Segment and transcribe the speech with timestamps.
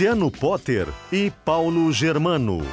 [0.00, 2.66] Luciano Potter e Paulo Germano.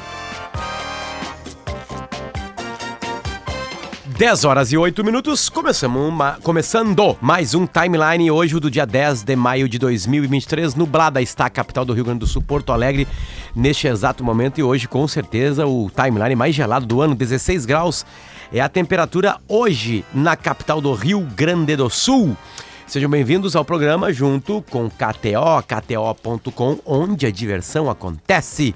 [4.17, 9.23] 10 horas e 8 minutos, começamos uma, começando mais um timeline hoje, do dia 10
[9.23, 10.73] de maio de 2023.
[10.75, 13.05] Nublada está a capital do Rio Grande do Sul, Porto Alegre,
[13.53, 14.59] neste exato momento.
[14.59, 18.05] E hoje, com certeza, o timeline mais gelado do ano, 16 graus,
[18.53, 22.37] é a temperatura hoje na capital do Rio Grande do Sul.
[22.87, 28.73] Sejam bem-vindos ao programa junto com KTO, KTO.com, onde a diversão acontece.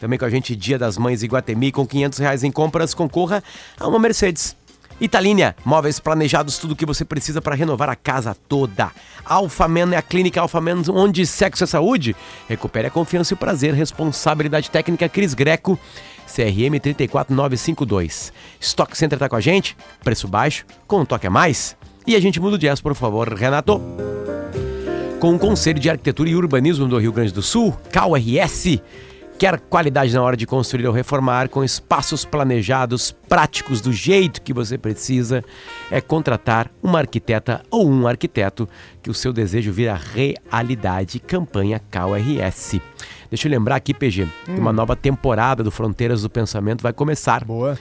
[0.00, 3.40] Também com a gente Dia das Mães Iguatemi, com 500 reais em compras, concorra
[3.78, 4.56] a uma Mercedes.
[5.00, 8.90] Italínia, móveis planejados, tudo o que você precisa para renovar a casa toda.
[9.24, 12.16] Alfaman é a clínica Alfaman, onde sexo é saúde.
[12.48, 13.74] Recupere a confiança e o prazer.
[13.74, 15.78] Responsabilidade técnica Cris Greco,
[16.26, 18.32] CRM 34952.
[18.58, 21.76] Stock Center tá com a gente, preço baixo, com um toque a mais.
[22.06, 23.80] E a gente muda o jazz, por favor, Renato.
[25.20, 28.80] Com o Conselho de Arquitetura e Urbanismo do Rio Grande do Sul, CalRS,
[29.38, 34.52] quer qualidade na hora de construir ou reformar, com espaços planejados, práticos do jeito que
[34.52, 35.44] você precisa,
[35.92, 38.68] é contratar uma arquiteta ou um arquiteto
[39.00, 41.20] que o seu desejo vira realidade.
[41.20, 42.80] Campanha CalRS.
[43.30, 47.44] Deixa eu lembrar aqui, PG, que uma nova temporada do Fronteiras do Pensamento vai começar.
[47.44, 47.78] Boa.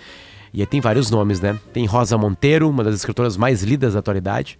[0.53, 1.57] E aí tem vários nomes, né?
[1.71, 4.59] Tem Rosa Monteiro, uma das escritoras mais lidas da atualidade.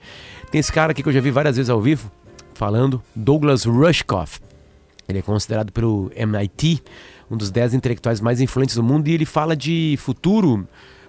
[0.50, 2.11] Tem esse cara aqui que eu já vi várias vezes ao vivo,
[2.53, 4.39] falando, Douglas Rushkoff.
[5.08, 6.81] Ele é considerado pelo MIT
[7.30, 10.67] um dos dez intelectuais mais influentes do mundo e ele fala de futuro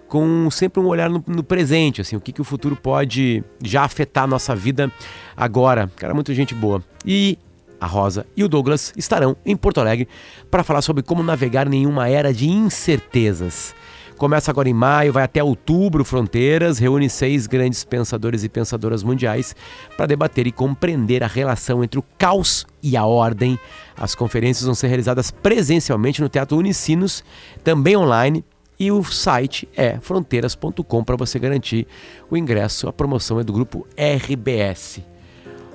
[0.08, 3.82] com sempre um olhar no, no presente, assim, o que, que o futuro pode já
[3.82, 4.92] afetar a nossa vida
[5.36, 5.90] agora.
[5.96, 6.84] Cara, muita gente boa.
[7.04, 7.38] E
[7.80, 10.06] a Rosa e o Douglas estarão em Porto Alegre
[10.50, 13.74] para falar sobre como navegar em uma era de incertezas.
[14.22, 19.52] Começa agora em maio, vai até outubro, Fronteiras, reúne seis grandes pensadores e pensadoras mundiais
[19.96, 23.58] para debater e compreender a relação entre o caos e a ordem.
[23.96, 27.24] As conferências vão ser realizadas presencialmente no Teatro Unicinos,
[27.64, 28.44] também online,
[28.78, 31.88] e o site é fronteiras.com para você garantir
[32.30, 32.86] o ingresso.
[32.88, 35.00] A promoção é do grupo RBS.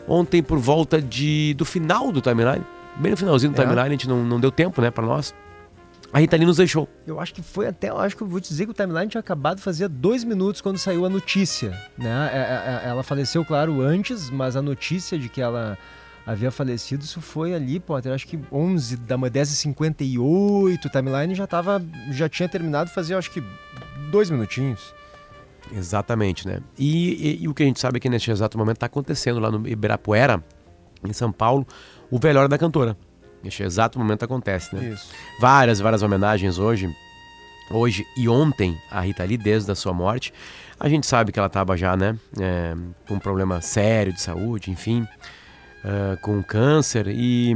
[0.08, 2.64] Ontem, por volta de, do final do timeline,
[2.96, 3.66] bem no finalzinho do É.
[3.66, 5.36] timeline, a gente não, não deu tempo né, para nós.
[6.14, 6.88] A Rita Lee nos deixou.
[7.06, 9.08] Eu acho que foi até, eu acho que eu vou te dizer que o timeline
[9.10, 12.30] tinha acabado fazia dois minutos quando saiu a notícia, né?
[12.34, 15.78] É, é, é, Ela faleceu, claro, antes, mas a notícia de que ela
[16.26, 21.46] havia falecido, isso foi ali, Potter, acho que 11 da manhã, 10h58, o timeline já
[21.48, 21.82] tava,
[22.12, 23.44] já tinha terminado fazia, acho que
[24.10, 24.94] dois minutinhos.
[25.72, 26.60] Exatamente, né?
[26.78, 29.40] E, e- e o que a gente sabe é que neste exato momento está acontecendo
[29.40, 30.42] lá no Ibirapuera,
[31.04, 31.68] em São Paulo,
[32.10, 32.98] o velório da cantora.
[33.44, 34.90] Neste exato momento acontece, né?
[34.90, 35.10] Isso.
[35.40, 36.94] Várias, várias homenagens hoje.
[37.70, 40.34] Hoje e ontem, a Rita Lee, desde a sua morte.
[40.80, 42.18] A gente sabe que ela estava já, né?
[42.40, 42.74] é,
[43.08, 45.06] com um problema sério de saúde, enfim.
[45.84, 47.56] é, com câncer e...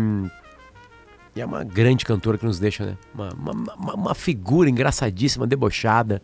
[1.33, 2.97] E é uma grande cantora que nos deixa, né?
[3.15, 6.21] Uma, uma, uma- uma figura engraçadíssima, debochada.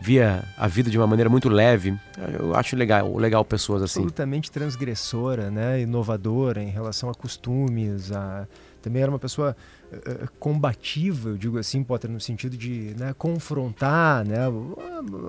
[0.00, 1.94] Via a vida de uma maneira muito leve.
[2.38, 4.00] Eu acho legal, legal pessoas assim.
[4.00, 8.48] absolutamente transgressora, né, inovadora em relação a costumes, a
[8.80, 9.56] também era uma pessoa
[9.92, 14.38] eh, combativa, eu digo assim, Potter, no sentido de né, confrontar, né,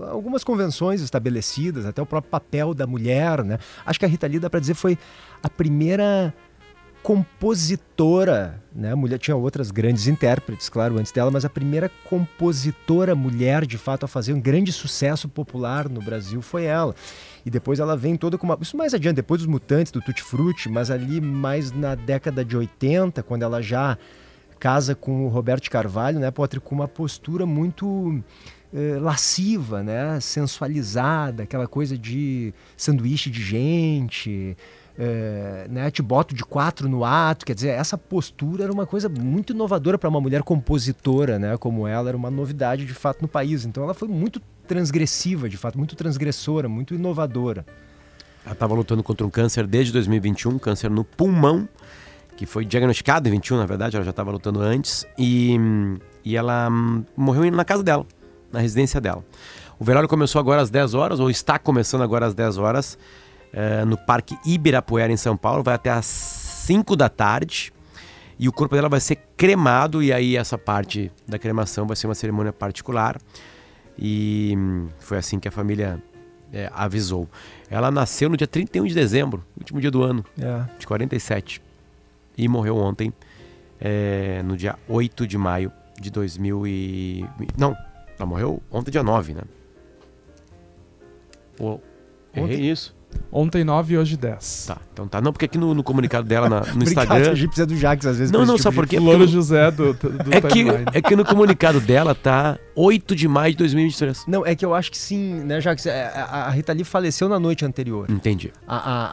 [0.10, 3.60] algumas convenções estabelecidas, até o próprio papel da mulher, né.
[3.86, 4.98] Acho que a Rita Lee dá para dizer foi
[5.44, 6.34] a primeira
[7.04, 8.92] compositora, né?
[8.92, 13.78] A mulher tinha outras grandes intérpretes, claro, antes dela, mas a primeira compositora mulher, de
[13.78, 16.96] fato, a fazer um grande sucesso popular no Brasil foi ela.
[17.46, 18.58] E depois ela vem toda com uma.
[18.62, 22.56] Isso mais adiante, depois dos Mutantes, do Tutti Frutti, mas ali mais na década de
[22.56, 23.98] 80, quando ela já
[24.60, 28.24] casa com o Roberto Carvalho, né, Potter, com uma postura muito
[28.72, 34.56] eh, lasciva, né, sensualizada, aquela coisa de sanduíche de gente,
[34.98, 39.08] eh, né, te boto de quatro no ato, quer dizer, essa postura era uma coisa
[39.08, 43.28] muito inovadora para uma mulher compositora, né, como ela, era uma novidade de fato no
[43.28, 43.66] país.
[43.66, 47.66] Então ela foi muito transgressiva, de fato, muito transgressora, muito inovadora.
[48.44, 51.68] Ela estava lutando contra um câncer desde 2021, câncer no pulmão,
[52.36, 55.58] que foi diagnosticado em 21, na verdade, ela já estava lutando antes, e,
[56.26, 58.06] e ela hum, morreu na casa dela,
[58.52, 59.24] na residência dela.
[59.78, 62.98] O velório começou agora às 10 horas, ou está começando agora às 10 horas,
[63.54, 67.74] eh, no Parque Ibirapuera, em São Paulo, vai até às 5 da tarde.
[68.40, 72.08] E o corpo dela vai ser cremado, e aí essa parte da cremação vai ser
[72.08, 73.20] uma cerimônia particular.
[73.98, 76.02] E hum, foi assim que a família
[76.52, 77.30] é, avisou.
[77.70, 80.66] Ela nasceu no dia 31 de dezembro, último dia do ano, É.
[80.80, 81.62] de 47.
[82.38, 83.14] E morreu ontem,
[83.80, 87.26] é, no dia 8 de maio de 2000 e...
[87.58, 87.76] Não,
[88.18, 89.42] ela morreu ontem, dia 9, né?
[91.58, 91.80] Pô,
[92.36, 92.96] errei isso?
[93.34, 94.66] Ontem 9 e hoje 10.
[94.68, 95.22] Tá, então tá.
[95.22, 97.32] Não, porque aqui no, no comunicado dela na- no Instagram...
[97.32, 98.30] a gente precisa do Jax às vezes.
[98.32, 98.98] Não, não, tipo por quê?
[98.98, 100.86] O Porque Louro José do, do É que, timeline.
[100.94, 104.26] é que no comunicado dela tá 8 de maio de 2023.
[104.28, 105.86] Não, é que eu acho que sim, né, Jax?
[105.86, 108.12] É, A, a Rita Lee faleceu na noite anterior.
[108.12, 108.52] Entendi.
[108.68, 109.06] A, a,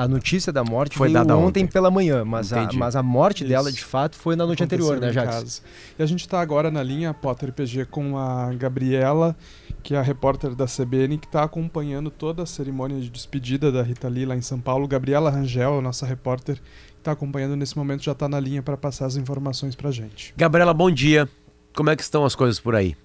[0.00, 1.66] a, a notícia da morte Foi veio dada ontem, ontem.
[1.66, 3.48] pela manhã, mas a, mas a morte Isso.
[3.52, 5.62] dela, de fato, foi na noite anterior, né, Aconteceu Jax?
[5.98, 9.36] E a gente está agora na linha Potter PG com a Gabriela,
[9.82, 13.82] que é a repórter da CBN, que está acompanhando toda a cerimônia de despedida da
[13.82, 14.88] Rita Lee lá em São Paulo.
[14.88, 19.06] Gabriela Rangel, nossa repórter, que está acompanhando nesse momento, já está na linha para passar
[19.06, 20.34] as informações para gente.
[20.36, 21.28] Gabriela, bom dia.
[21.74, 22.96] Como é que estão as coisas por aí?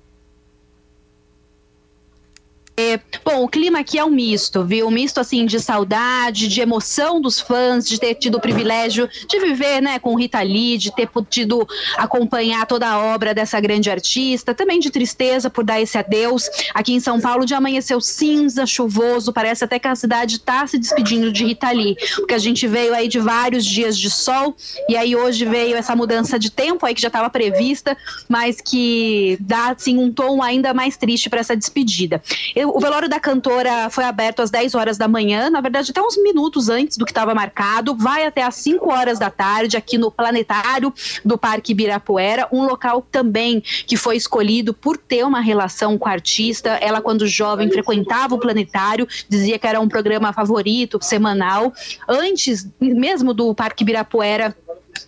[3.23, 4.87] Bom, o clima aqui é um misto, viu?
[4.87, 9.39] Um misto assim de saudade, de emoção dos fãs, de ter tido o privilégio de
[9.39, 14.55] viver, né, com Rita Lee, de ter podido acompanhar toda a obra dessa grande artista,
[14.55, 16.49] também de tristeza por dar esse adeus.
[16.73, 20.79] Aqui em São Paulo de amanheceu cinza, chuvoso, parece até que a cidade está se
[20.79, 24.55] despedindo de Rita Lee, porque a gente veio aí de vários dias de sol
[24.89, 27.95] e aí hoje veio essa mudança de tempo aí que já estava prevista,
[28.27, 32.21] mas que dá assim um tom ainda mais triste para essa despedida.
[32.55, 36.01] Eu- o velório da cantora foi aberto às 10 horas da manhã, na verdade, até
[36.01, 37.95] uns minutos antes do que estava marcado.
[37.95, 43.05] Vai até às 5 horas da tarde, aqui no planetário do Parque Ibirapuera, um local
[43.11, 46.69] também que foi escolhido por ter uma relação com a artista.
[46.81, 51.73] Ela, quando jovem, frequentava o planetário, dizia que era um programa favorito, semanal.
[52.07, 54.55] Antes mesmo do Parque Ibirapuera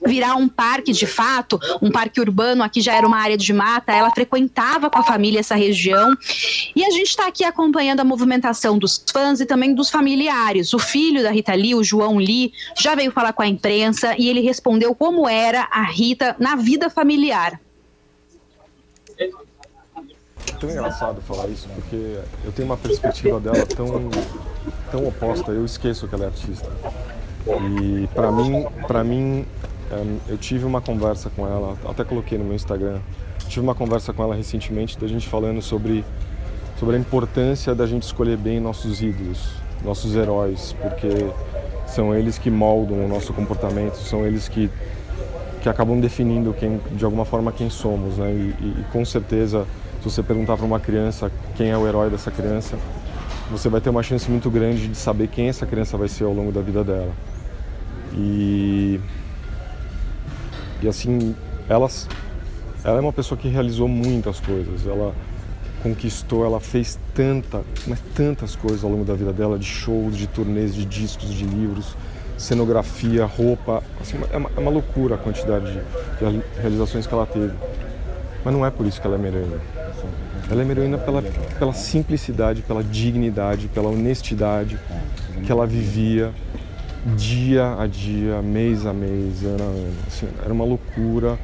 [0.05, 3.91] virar um parque de fato, um parque urbano, aqui já era uma área de mata,
[3.91, 6.13] ela frequentava com a família essa região.
[6.75, 10.73] E a gente está aqui acompanhando a movimentação dos fãs e também dos familiares.
[10.73, 14.29] O filho da Rita Lee, o João Lee, já veio falar com a imprensa e
[14.29, 17.59] ele respondeu como era a Rita na vida familiar.
[20.59, 24.09] tão engraçado falar isso, porque eu tenho uma perspectiva dela tão,
[24.91, 26.69] tão oposta, eu esqueço que ela é artista.
[27.45, 29.45] E para mim, para mim,
[30.27, 32.99] eu tive uma conversa com ela, até coloquei no meu Instagram,
[33.47, 36.03] tive uma conversa com ela recentemente da gente falando sobre
[36.79, 39.51] sobre a importância da gente escolher bem nossos ídolos,
[39.85, 41.07] nossos heróis, porque
[41.87, 44.69] são eles que moldam o nosso comportamento, são eles que
[45.61, 48.29] que acabam definindo quem, de alguma forma quem somos, né?
[48.31, 49.65] E, e- e com certeza,
[50.01, 52.77] se você perguntar para uma criança quem é o herói dessa criança,
[53.49, 56.33] você vai ter uma chance muito grande de saber quem essa criança vai ser ao
[56.33, 57.11] longo da vida dela.
[58.13, 58.99] E
[60.83, 61.33] e assim,
[61.69, 61.89] ela,
[62.83, 64.85] ela é uma pessoa que realizou muitas coisas.
[64.85, 65.15] Ela
[65.81, 70.27] conquistou, ela fez tanta, mas tantas coisas ao longo da vida dela, de shows, de
[70.27, 71.95] turnês, de discos, de livros,
[72.37, 73.81] cenografia, roupa.
[74.01, 77.53] Assim, é, uma, é uma loucura a quantidade de, de realizações que ela teve.
[78.43, 79.61] Mas não é por isso que ela é minha heroína.
[80.51, 81.21] Ela é minha heroína pela,
[81.57, 84.77] pela simplicidade, pela dignidade, pela honestidade
[85.45, 86.33] que ela vivia
[87.15, 89.97] dia a dia, mês a mês, ano a ano.
[90.07, 91.37] Assim, era uma loucura.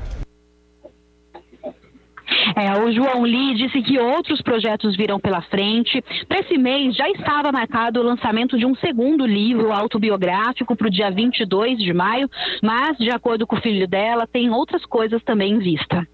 [2.55, 6.03] É, o João Lee disse que outros projetos virão pela frente.
[6.27, 10.91] Para esse mês já estava marcado o lançamento de um segundo livro autobiográfico para o
[10.91, 12.29] dia 22 de maio,
[12.62, 16.07] mas, de acordo com o filho dela, tem outras coisas também em vista.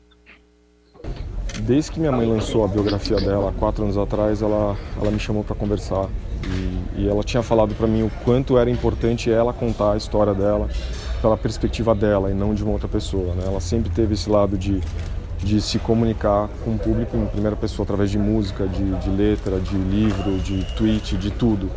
[1.62, 5.20] Desde que minha mãe lançou a biografia dela, há quatro anos atrás, ela, ela me
[5.20, 6.10] chamou para conversar.
[6.46, 10.34] E, e ela tinha falado para mim o quanto era importante ela contar a história
[10.34, 10.70] dela
[11.22, 13.34] pela perspectiva dela e não de uma outra pessoa.
[13.34, 13.44] Né?
[13.48, 14.80] Ela sempre teve esse lado de,
[15.40, 19.60] de se comunicar com o público em primeira pessoa, através de música, de, de letra,
[19.60, 21.70] de livro, de tweet, de tudo.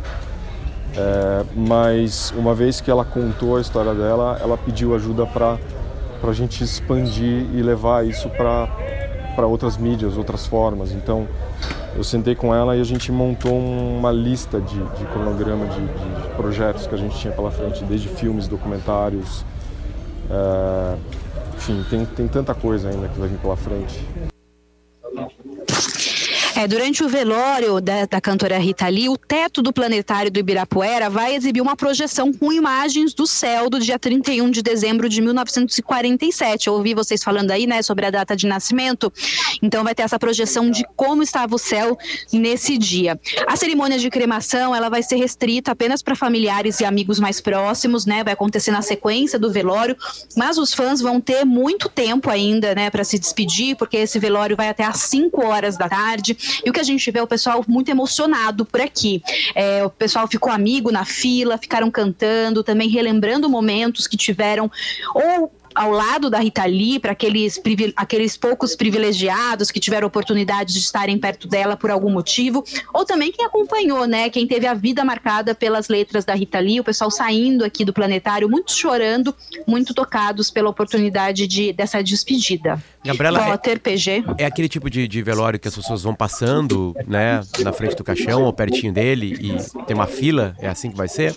[0.95, 5.57] É, mas uma vez que ela contou a história dela, ela pediu ajuda para
[6.21, 8.67] a gente expandir e levar isso para
[9.39, 10.91] para outras mídias, outras formas.
[10.91, 11.25] Então,
[11.95, 16.35] eu sentei com ela e a gente montou uma lista de, de cronograma de, de
[16.35, 19.45] projetos que a gente tinha pela frente, desde filmes, documentários,
[20.29, 20.97] é,
[21.55, 24.05] enfim, tem, tem tanta coisa ainda que vai vir pela frente.
[26.59, 31.09] É, durante o velório da, da cantora Rita Lee, o teto do planetário do Ibirapuera
[31.09, 36.67] vai exibir uma projeção com imagens do céu do dia 31 de dezembro de 1947.
[36.67, 39.09] Eu ouvi vocês falando aí, né, sobre a data de nascimento.
[39.61, 41.97] Então vai ter essa projeção de como estava o céu
[42.33, 43.17] nesse dia.
[43.47, 48.05] A cerimônia de cremação, ela vai ser restrita apenas para familiares e amigos mais próximos,
[48.05, 48.21] né?
[48.21, 49.95] Vai acontecer na sequência do velório,
[50.35, 54.57] mas os fãs vão ter muito tempo ainda, né, para se despedir, porque esse velório
[54.57, 56.48] vai até às 5 horas da tarde.
[56.65, 59.21] E o que a gente vê é o pessoal muito emocionado por aqui.
[59.55, 64.71] É, o pessoal ficou amigo na fila, ficaram cantando, também relembrando momentos que tiveram
[65.13, 67.61] ou ao lado da Rita Lee, para aqueles,
[67.95, 73.31] aqueles poucos privilegiados que tiveram oportunidade de estarem perto dela por algum motivo, ou também
[73.31, 74.29] quem acompanhou, né?
[74.29, 77.93] Quem teve a vida marcada pelas letras da Rita Lee, o pessoal saindo aqui do
[77.93, 79.35] planetário, muito chorando,
[79.67, 82.81] muito tocados pela oportunidade de, dessa despedida.
[83.03, 84.23] Gabriela, Potter, é, PG.
[84.37, 88.03] É aquele tipo de, de velório que as pessoas vão passando, né, na frente do
[88.03, 90.55] caixão ou pertinho dele e tem uma fila?
[90.59, 91.35] É assim que vai ser?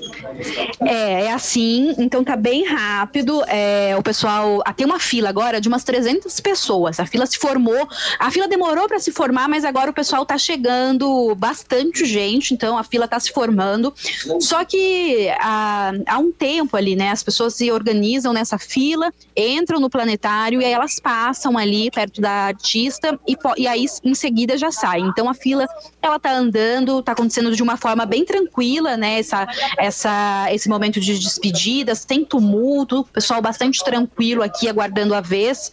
[0.80, 3.42] É, é assim, então tá bem rápido.
[3.46, 4.21] É, o pessoal.
[4.28, 7.00] Ah, tem uma fila agora de umas 300 pessoas.
[7.00, 7.88] A fila se formou.
[8.18, 12.76] A fila demorou para se formar, mas agora o pessoal tá chegando bastante gente, então
[12.76, 13.92] a fila tá se formando.
[14.40, 19.80] Só que há, há um tempo ali, né, as pessoas se organizam nessa fila, entram
[19.80, 24.56] no planetário e aí elas passam ali perto da artista e, e aí em seguida
[24.56, 25.00] já sai.
[25.00, 25.66] Então a fila
[26.00, 29.18] ela tá andando, tá acontecendo de uma forma bem tranquila, né?
[29.18, 29.46] Essa,
[29.78, 34.11] essa, esse momento de despedidas, sem tumulto, pessoal bastante tranquilo
[34.42, 35.72] aqui aguardando a vez.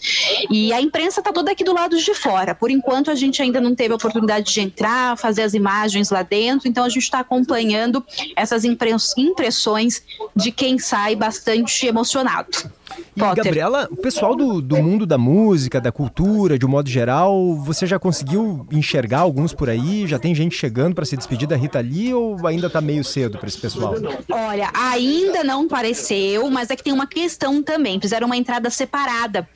[0.50, 2.56] E a imprensa tá toda aqui do lado de fora.
[2.56, 6.24] Por enquanto a gente ainda não teve a oportunidade de entrar, fazer as imagens lá
[6.24, 8.04] dentro, então a gente está acompanhando
[8.36, 10.04] essas impressões
[10.36, 12.70] de quem sai bastante emocionado.
[13.16, 17.56] E, Gabriela, o pessoal do, do mundo da música, da cultura, de um modo geral,
[17.56, 20.08] você já conseguiu enxergar alguns por aí?
[20.08, 23.38] Já tem gente chegando para se despedir da Rita Lee ou ainda está meio cedo
[23.38, 23.96] para esse pessoal?
[24.30, 28.00] Olha, ainda não pareceu, mas é que tem uma questão também.
[28.00, 29.48] Fizeram uma entrada separada.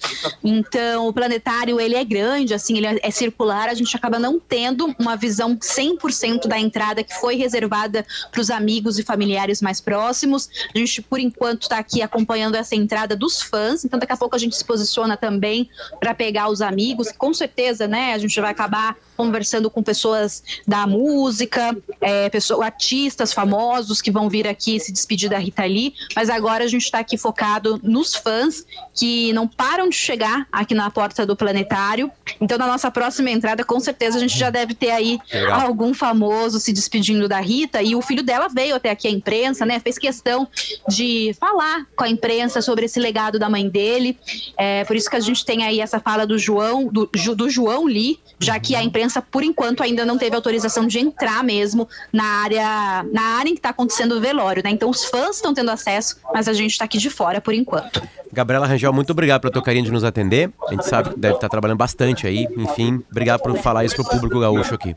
[0.43, 4.93] Então, o planetário, ele é grande, assim, ele é circular, a gente acaba não tendo
[4.99, 10.49] uma visão 100% da entrada que foi reservada para os amigos e familiares mais próximos.
[10.73, 14.35] A gente, por enquanto, está aqui acompanhando essa entrada dos fãs, então daqui a pouco
[14.35, 18.51] a gente se posiciona também para pegar os amigos, com certeza, né, a gente vai
[18.51, 24.91] acabar conversando com pessoas da música, é, pessoas, artistas famosos que vão vir aqui se
[24.91, 28.62] despedir da Rita Lee, mas agora a gente está aqui focado nos fãs
[28.93, 32.11] que não param de chegar aqui na porta do planetário.
[32.39, 35.61] Então, na nossa próxima entrada, com certeza a gente já deve ter aí Legal.
[35.61, 37.81] algum famoso se despedindo da Rita.
[37.81, 39.79] E o filho dela veio até aqui a imprensa, né?
[39.79, 40.47] Fez questão
[40.87, 44.17] de falar com a imprensa sobre esse legado da mãe dele.
[44.57, 47.85] É por isso que a gente tem aí essa fala do João, do, do João
[47.85, 52.23] Lee, já que a imprensa, por enquanto, ainda não teve autorização de entrar mesmo na
[52.23, 54.69] área, na área em que está acontecendo o velório, né?
[54.69, 58.01] Então os fãs estão tendo acesso, mas a gente está aqui de fora por enquanto.
[58.33, 60.51] Gabriela Rangel, muito obrigado pelo teu carinho de nos atender.
[60.67, 62.47] A gente sabe que deve estar trabalhando bastante aí.
[62.57, 64.95] Enfim, obrigado por falar isso pro público gaúcho aqui.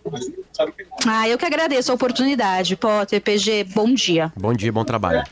[1.06, 2.74] Ah, eu que agradeço a oportunidade.
[2.76, 4.32] Potter, PG, bom dia.
[4.34, 5.22] Bom dia, bom trabalho.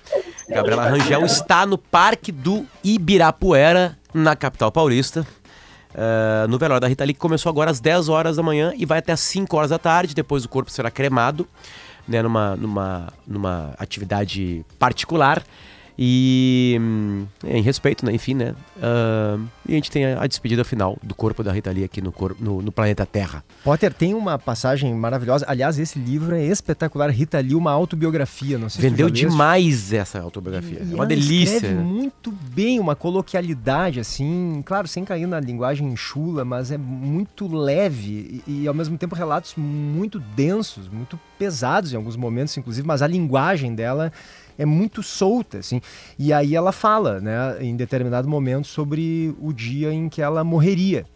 [0.47, 5.27] Gabriela Rangel está no Parque do Ibirapuera, na capital paulista.
[5.95, 8.85] Uh, no velório da Rita Lee, que começou agora às 10 horas da manhã e
[8.85, 10.15] vai até às 5 horas da tarde.
[10.15, 11.49] Depois o corpo será cremado,
[12.07, 15.43] né, numa, numa, numa atividade particular.
[15.97, 18.13] E hum, em respeito, né?
[18.13, 18.55] Enfim, né?
[18.77, 22.01] Uh, e a gente tem a, a, despedida final do corpo da Rita Lee aqui
[22.01, 23.45] no, no, no, planeta Terra.
[23.63, 25.45] Potter tem uma passagem maravilhosa.
[25.49, 27.11] Aliás, esse livro é espetacular.
[27.11, 28.59] Rita Lee, uma autobiografia.
[28.59, 30.81] Não sei Vendeu se demais essa autobiografia.
[30.83, 31.57] E, é uma delícia.
[31.57, 37.47] Escreve muito bem, uma coloquialidade, assim, claro, sem cair na linguagem chula, mas é muito
[37.47, 42.87] leve e, e ao mesmo tempo relatos muito densos, muito pesados em alguns momentos, inclusive,
[42.87, 44.13] mas a linguagem dela
[44.59, 45.81] é muito solta, assim.
[46.19, 51.07] E aí ela fala, né, em determinado momento sobre o dia em que ela morreria.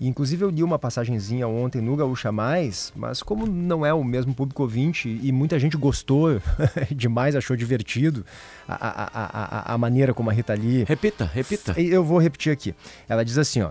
[0.00, 4.02] E, inclusive eu li uma passagenzinha ontem no Gaúcha Mais, mas como não é o
[4.02, 6.40] mesmo público ouvinte e muita gente gostou
[6.94, 8.24] demais, achou divertido
[8.66, 9.10] a, a,
[9.70, 10.84] a, a maneira como a Rita Lee...
[10.84, 11.80] Repita, repita.
[11.80, 12.74] Eu vou repetir aqui.
[13.08, 13.70] Ela diz assim, ó.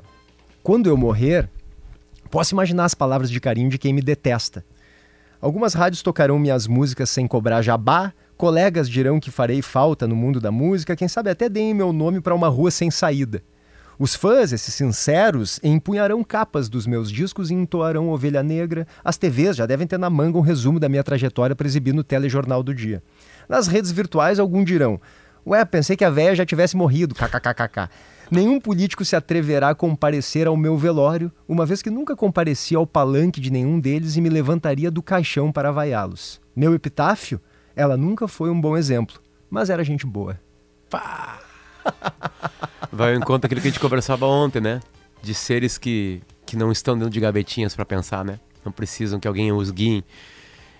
[0.63, 1.49] Quando eu morrer,
[2.31, 4.63] posso imaginar as palavras de carinho de quem me detesta.
[5.41, 10.37] Algumas rádios tocarão minhas músicas sem cobrar jabá, Colegas dirão que farei falta no mundo
[10.41, 13.41] da música, quem sabe até deem meu nome para uma rua sem saída.
[13.97, 18.85] Os fãs, esses sinceros, empunharão capas dos meus discos e entoarão Ovelha Negra.
[19.01, 22.03] As TVs já devem ter na manga um resumo da minha trajetória para exibir no
[22.03, 23.01] telejornal do dia.
[23.47, 24.99] Nas redes virtuais, alguns dirão:
[25.47, 27.87] Ué, pensei que a véia já tivesse morrido, kkkk.
[28.29, 32.85] Nenhum político se atreverá a comparecer ao meu velório, uma vez que nunca compareci ao
[32.85, 36.41] palanque de nenhum deles e me levantaria do caixão para vaiá-los.
[36.53, 37.39] Meu epitáfio?
[37.75, 40.39] Ela nunca foi um bom exemplo, mas era gente boa.
[42.91, 44.79] Vai em conta aquilo que a gente conversava ontem, né?
[45.21, 48.39] De seres que, que não estão dentro de gavetinhas pra pensar, né?
[48.63, 50.03] Não precisam que alguém os guie.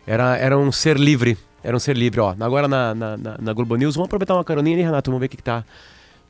[0.06, 1.38] Era, era um ser livre.
[1.64, 2.36] Era um ser livre, ó.
[2.40, 5.28] Agora na, na, na, na Globo News, vamos aproveitar uma caroninha ali, Renato, vamos ver
[5.28, 5.66] o que, que tá.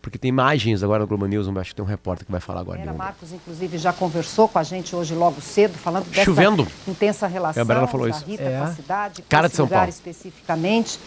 [0.03, 2.59] Porque tem imagens agora na Globo News, acho que tem um repórter que vai falar
[2.59, 2.81] agora.
[2.81, 2.91] Era.
[2.91, 6.67] Marcos, inclusive, já conversou com a gente hoje logo cedo, falando dessa Chovendo.
[6.85, 8.25] intensa relação É, a falou da isso.
[8.25, 8.57] Rita É.
[8.59, 9.89] com a cidade, com Cara de São lugar Paulo.
[9.89, 10.99] especificamente.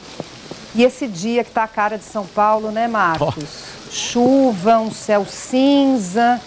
[0.75, 3.65] E esse dia que está a cara de São Paulo, né, Marcos?
[3.91, 6.41] Chuva, um céu cinza,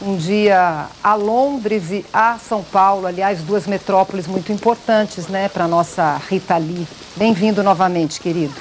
[0.00, 5.66] um dia a Londres e a São Paulo, aliás, duas metrópoles muito importantes, né, para
[5.66, 6.86] nossa Rita Lee.
[7.16, 8.54] Bem-vindo novamente, querido.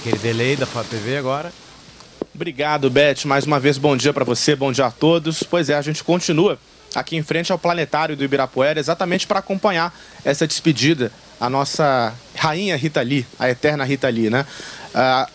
[0.00, 1.52] Aquele delay da Flá TV agora.
[2.34, 3.26] Obrigado, Beth.
[3.26, 5.42] Mais uma vez, bom dia para você, bom dia a todos.
[5.42, 6.58] Pois é, a gente continua
[6.94, 12.78] aqui em frente ao planetário do Ibirapuera, exatamente para acompanhar essa despedida, a nossa rainha
[12.78, 14.46] Rita Lee, a eterna Rita Lee, né?
[14.94, 15.26] É-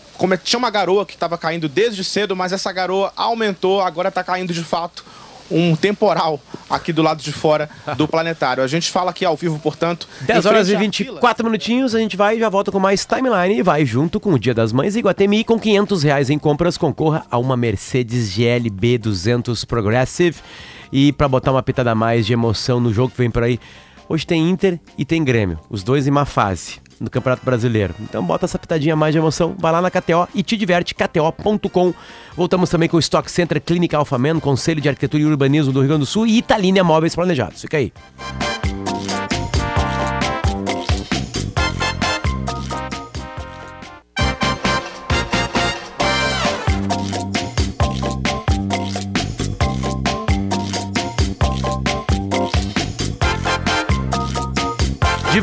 [0.42, 4.52] tinha uma garoa que estava caindo desde cedo, mas essa garoa aumentou, agora está caindo
[4.52, 5.04] de fato
[5.50, 8.62] um temporal aqui do lado de fora do planetário.
[8.62, 10.08] A gente fala aqui ao vivo, portanto.
[10.22, 11.14] 10 em horas e frente à fila.
[11.16, 14.32] 24 minutinhos, a gente vai e já volta com mais timeline e vai junto com
[14.32, 18.98] o Dia das Mães Iguatemi com 500 reais em compras, concorra a uma Mercedes GLB
[18.98, 20.36] 200 Progressive
[20.92, 23.58] e pra botar uma pitada a mais de emoção no jogo que vem por aí,
[24.08, 27.94] hoje tem Inter e tem Grêmio, os dois em má fase no Campeonato Brasileiro.
[28.00, 31.94] Então bota essa pitadinha mais de emoção, vai lá na KTO e te diverte, kto.com.
[32.36, 35.88] Voltamos também com o Stock Center Clínica Alfamen, Conselho de Arquitetura e Urbanismo do Rio
[35.88, 37.60] Grande do Sul e Italínia Móveis Planejados.
[37.60, 37.92] Fica aí.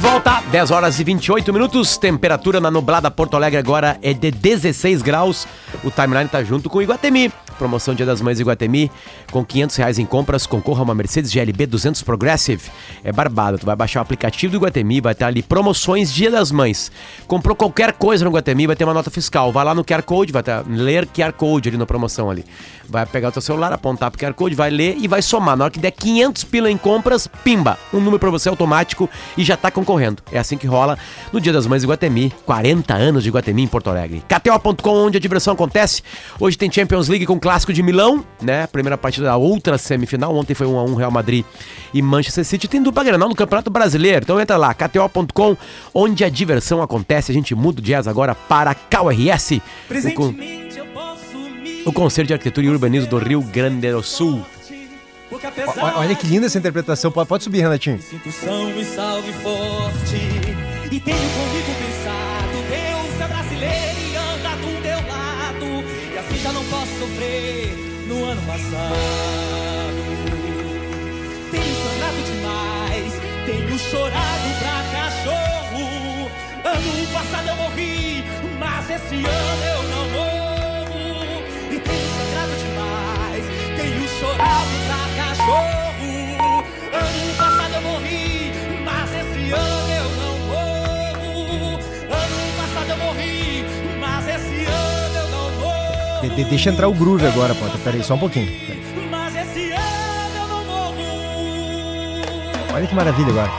[0.03, 1.97] Volta, 10 horas e 28 minutos.
[1.97, 5.47] Temperatura na nublada Porto Alegre agora é de 16 graus.
[5.81, 7.31] O timeline tá junto com o Iguatemi.
[7.57, 8.91] Promoção Dia das Mães Iguatemi.
[9.31, 12.69] Com 500 reais em compras, concorra a uma Mercedes GLB 200 Progressive.
[13.03, 13.57] É barbado.
[13.59, 16.91] Tu vai baixar o aplicativo do Iguatemi, vai ter ali promoções Dia das Mães.
[17.25, 19.51] Comprou qualquer coisa no Iguatemi, vai ter uma nota fiscal.
[19.51, 22.43] Vai lá no QR Code, vai ler QR Code ali na promoção ali.
[22.89, 25.55] Vai pegar o teu celular, apontar pro QR Code, vai ler e vai somar.
[25.55, 29.43] Na hora que der 500 pila em compras, pimba, um número pra você automático e
[29.43, 30.21] já tá concorrendo.
[30.31, 30.97] É assim que rola
[31.31, 32.33] no Dia das Mães Iguatemi.
[32.45, 34.23] 40 anos de Iguatemi em Porto Alegre.
[34.27, 36.01] KTO.com, onde a diversão acontece.
[36.39, 38.67] Hoje tem Champions League com o Clássico de Milão, né?
[38.67, 40.35] Primeira partida da outra semifinal.
[40.35, 41.45] Ontem foi 1 a 1 Real Madrid
[41.93, 42.67] e Manchester City.
[42.67, 44.21] Tem dupla Granal no Campeonato Brasileiro.
[44.23, 45.55] Então entra lá, KTO.com,
[45.93, 47.31] onde a diversão acontece.
[47.31, 49.61] A gente muda o jazz agora para KRS.
[50.11, 50.35] O, con-
[51.85, 54.43] o Conselho de Arquitetura e Urbanismo do Rio Grande do Sul.
[55.35, 57.11] O- Olha que linda essa interpretação.
[57.11, 57.99] Pode, pode subir, Renatinho.
[58.01, 60.15] Sinto são e salve forte.
[60.91, 62.57] E tenho comigo pensado.
[62.69, 65.83] Deus é brasileiro e anda do meu lado.
[66.13, 67.75] E assim já não posso sofrer
[68.07, 70.03] no ano passado.
[71.51, 73.13] Tenho sangrado demais.
[73.45, 76.31] Tenho chorado pra cachorro.
[76.65, 78.23] Ano passado eu morri
[78.57, 79.72] Mas esse ano eu
[96.35, 97.79] De- de- deixa entrar o groove agora, Potter.
[97.81, 98.47] Pera aí, só um pouquinho.
[98.47, 99.07] Pera aí.
[99.09, 100.95] Mas esse ano eu não morro
[102.73, 103.51] Olha que maravilha agora.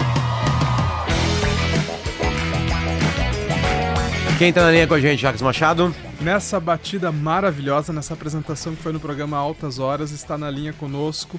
[4.39, 5.95] Quem tá na linha com a gente, Jacques Machado?
[6.21, 11.39] Nessa batida maravilhosa, nessa apresentação que foi no programa Altas Horas, está na linha conosco.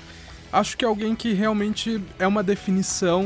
[0.54, 3.26] Acho que é alguém que realmente é uma definição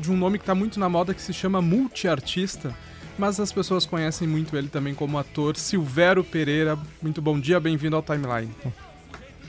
[0.00, 2.74] de um nome que está muito na moda que se chama multiartista,
[3.18, 5.56] mas as pessoas conhecem muito ele também como ator.
[5.56, 8.50] Silvério Pereira, muito bom dia, bem-vindo ao Timeline.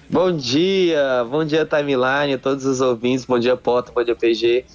[0.10, 4.65] Bom dia, bom dia Timeline, a todos os ouvintes, bom dia Potter, bom dia PG.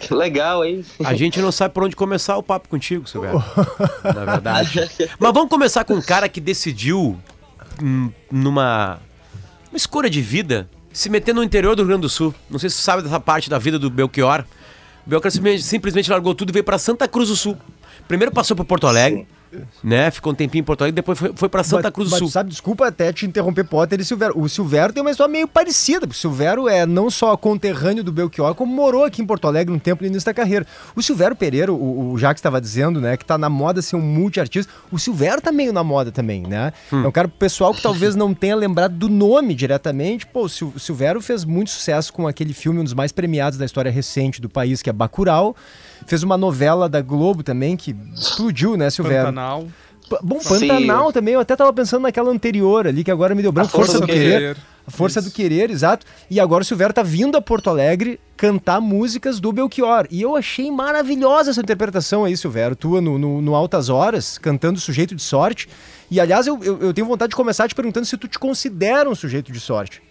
[0.00, 0.82] Que legal, hein?
[1.04, 3.44] A gente não sabe por onde começar o papo contigo, Silvério.
[4.02, 4.88] Na verdade.
[5.18, 7.20] Mas vamos começar com um cara que decidiu,
[7.82, 8.98] hum, numa
[9.70, 12.34] uma escolha de vida, se meter no interior do Rio Grande do Sul.
[12.48, 14.44] Não sei se você sabe dessa parte da vida do Belchior.
[15.06, 17.58] O Belchior simplesmente, simplesmente largou tudo e veio para Santa Cruz do Sul.
[18.08, 19.26] Primeiro passou por Porto Alegre,
[19.82, 20.10] né?
[20.12, 22.18] Ficou um tempinho em Porto Alegre, depois foi, foi pra Santa Mas- Cruz do mas
[22.20, 22.28] Sul.
[22.28, 24.38] Sabe, desculpa até te interromper, Potter e Silvério.
[24.38, 28.12] O Silvério tem uma história meio parecida, porque o Silvério é não só conterrâneo do
[28.12, 30.64] Belchior, como morou aqui em Porto Alegre um tempo no início da carreira.
[30.94, 34.00] O Silvério Pereira, o, o Jacques estava dizendo, né, que tá na moda ser um
[34.00, 34.72] multiartista.
[34.90, 36.72] O Silvério tá meio na moda também, né?
[36.92, 37.04] Hum.
[37.04, 40.26] É um cara pessoal que talvez não tenha lembrado do nome diretamente.
[40.26, 43.58] Pô, o Sil- o Silvério fez muito sucesso com aquele filme, um dos mais premiados
[43.58, 45.56] da história recente do país, que é Bacurau.
[46.06, 49.26] Fez uma novela da Globo também que explodiu, né, Silvério?
[49.26, 49.66] Pantanal.
[50.08, 50.66] Pa- Bom, Sim.
[50.66, 53.68] Pantanal também, eu até tava pensando naquela anterior ali, que agora me deu branco.
[53.68, 54.38] A Força Força, do do Querer.
[54.38, 54.56] Querer.
[54.86, 56.04] A Força do Querer, exato.
[56.28, 60.06] E agora o Silvério tá vindo a Porto Alegre cantar músicas do Belchior.
[60.10, 62.74] E eu achei maravilhosa essa interpretação aí, Silvério.
[62.74, 65.68] Tua no, no, no Altas Horas, cantando Sujeito de Sorte.
[66.10, 69.08] E aliás, eu, eu, eu tenho vontade de começar te perguntando se tu te considera
[69.08, 70.02] um sujeito de sorte.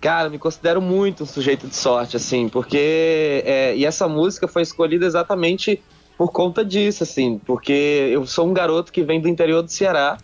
[0.00, 3.42] Cara, me considero muito um sujeito de sorte, assim, porque.
[3.44, 5.82] é, e essa música foi escolhida exatamente
[6.16, 10.16] por conta disso, assim, porque eu sou um garoto que vem do interior do Ceará,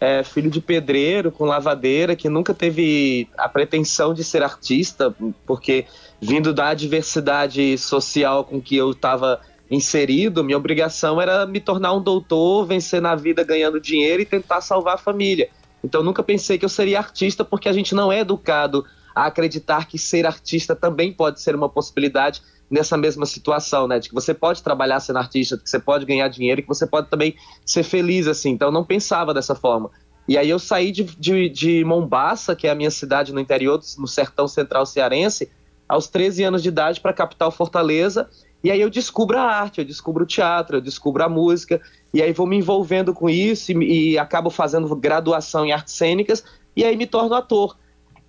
[0.00, 5.14] é, filho de pedreiro, com lavadeira, que nunca teve a pretensão de ser artista,
[5.46, 5.86] porque
[6.20, 12.02] vindo da adversidade social com que eu estava inserido, minha obrigação era me tornar um
[12.02, 15.48] doutor, vencer na vida ganhando dinheiro e tentar salvar a família.
[15.82, 18.84] Então nunca pensei que eu seria artista, porque a gente não é educado
[19.14, 23.98] a acreditar que ser artista também pode ser uma possibilidade nessa mesma situação, né?
[23.98, 27.08] De que você pode trabalhar sendo artista, que você pode ganhar dinheiro que você pode
[27.08, 28.50] também ser feliz, assim.
[28.50, 29.90] Então não pensava dessa forma.
[30.26, 33.80] E aí eu saí de, de, de Mombaça, que é a minha cidade no interior,
[33.98, 35.50] no sertão central cearense,
[35.88, 38.28] aos 13 anos de idade para a capital Fortaleza.
[38.62, 41.80] E aí eu descubro a arte, eu descubro o teatro, eu descubro a música,
[42.14, 46.42] e aí vou me envolvendo com isso e, e acabo fazendo graduação em artes cênicas,
[46.74, 47.76] e aí me torno ator.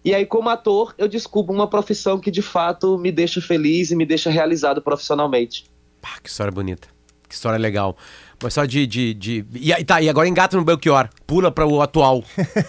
[0.06, 3.96] E aí, como ator, eu descubro uma profissão que de fato me deixa feliz e
[3.96, 5.66] me deixa realizado profissionalmente.
[6.00, 6.88] Pá, que história bonita.
[7.28, 7.98] Que história legal.
[8.44, 8.86] Mas só de.
[8.86, 9.46] de, de...
[9.56, 11.10] E, aí, tá, e agora engata no Belchior.
[11.26, 12.24] Pula para o atual.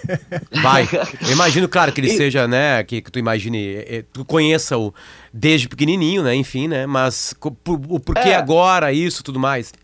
[0.63, 0.89] Vai.
[1.27, 2.83] Eu imagino, claro, que ele E- seja, né?
[2.85, 3.77] Que, que tu imagine.
[3.87, 4.95] eh, Tu conheça o
[5.31, 6.35] desde pequenininho, né?
[6.35, 6.87] Enfim, né?
[6.87, 8.35] Mas co- por- o porquê É.
[8.37, 9.75] agora, isso tudo mais.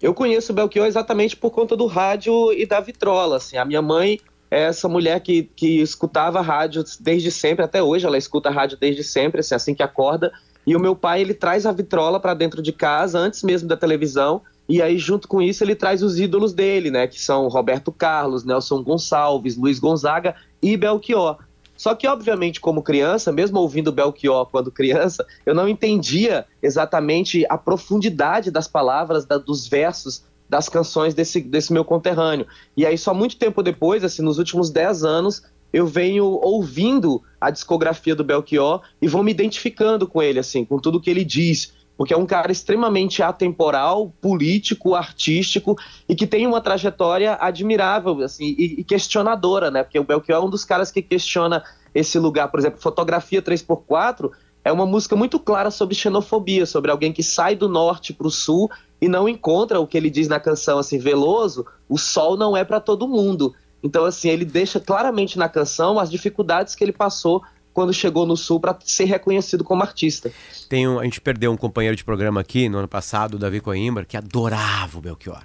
[0.00, 3.38] Eu conheço o Belchior exatamente por conta do rádio e da vitrola.
[3.38, 3.56] Assim.
[3.56, 4.20] A minha mãe
[4.52, 9.02] é essa mulher que, que escutava rádio desde sempre, até hoje ela escuta rádio desde
[9.02, 10.30] sempre, assim, assim que acorda.
[10.66, 13.78] E o meu pai, ele traz a vitrola para dentro de casa, antes mesmo da
[13.78, 17.90] televisão, e aí junto com isso ele traz os ídolos dele, né, que são Roberto
[17.90, 21.38] Carlos, Nelson Gonçalves, Luiz Gonzaga e Belchior.
[21.74, 27.56] Só que, obviamente, como criança, mesmo ouvindo Belchior quando criança, eu não entendia exatamente a
[27.56, 32.46] profundidade das palavras, da- dos versos, das canções desse, desse meu conterrâneo.
[32.76, 37.48] E aí, só muito tempo depois, assim, nos últimos 10 anos, eu venho ouvindo a
[37.48, 41.72] discografia do Belchior e vou me identificando com ele, assim, com tudo que ele diz.
[41.96, 45.74] Porque é um cara extremamente atemporal, político, artístico
[46.06, 49.82] e que tem uma trajetória admirável, assim, e, e questionadora, né?
[49.82, 51.62] Porque o Belchior é um dos caras que questiona
[51.94, 54.30] esse lugar, por exemplo, Fotografia 3x4
[54.64, 58.30] é uma música muito clara sobre xenofobia, sobre alguém que sai do norte para o
[58.30, 58.70] sul
[59.02, 62.64] e não encontra o que ele diz na canção, assim, Veloso, o sol não é
[62.64, 63.52] para todo mundo.
[63.82, 67.42] Então, assim, ele deixa claramente na canção as dificuldades que ele passou
[67.74, 70.30] quando chegou no sul para ser reconhecido como artista.
[70.68, 73.60] Tem um- a gente perdeu um companheiro de programa aqui no ano passado, o Davi
[73.60, 75.42] Coimbra, que adorava o Belchior.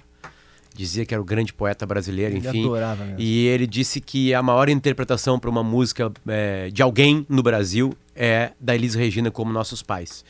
[0.76, 2.64] Dizia que era o grande poeta brasileiro, Ele enfim.
[2.66, 3.20] adorava mesmo.
[3.20, 7.96] E ele disse que a maior interpretação para uma música é, de alguém no Brasil
[8.16, 10.24] é da Elis Regina como Nossos Pais.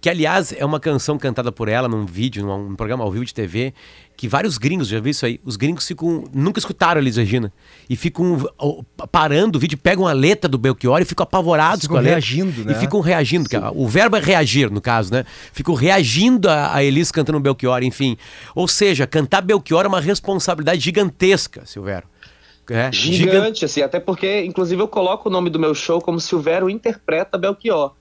[0.00, 3.24] Que, aliás, é uma canção cantada por ela num vídeo, num, num programa ao vivo
[3.24, 3.74] de TV,
[4.16, 7.52] que vários gringos, já vi isso aí, os gringos ficam, nunca escutaram a Elis Regina.
[7.88, 8.82] E ficam ó,
[9.12, 12.14] parando o vídeo, pegam a letra do Belchior e ficam apavorados Ficam com a letra.
[12.16, 12.72] reagindo, né?
[12.72, 15.24] E ficam reagindo, que a- o verbo é reagir, no caso, né?
[15.52, 18.16] Ficam reagindo a, a Elis cantando Belchior, enfim.
[18.54, 22.08] Ou seja, cantar Belchior é uma responsabilidade gigantesca, Silvério.
[22.70, 26.20] É, gigan- Gigante, assim, até porque, inclusive, eu coloco o nome do meu show como
[26.20, 27.92] Silvério interpreta Belchior.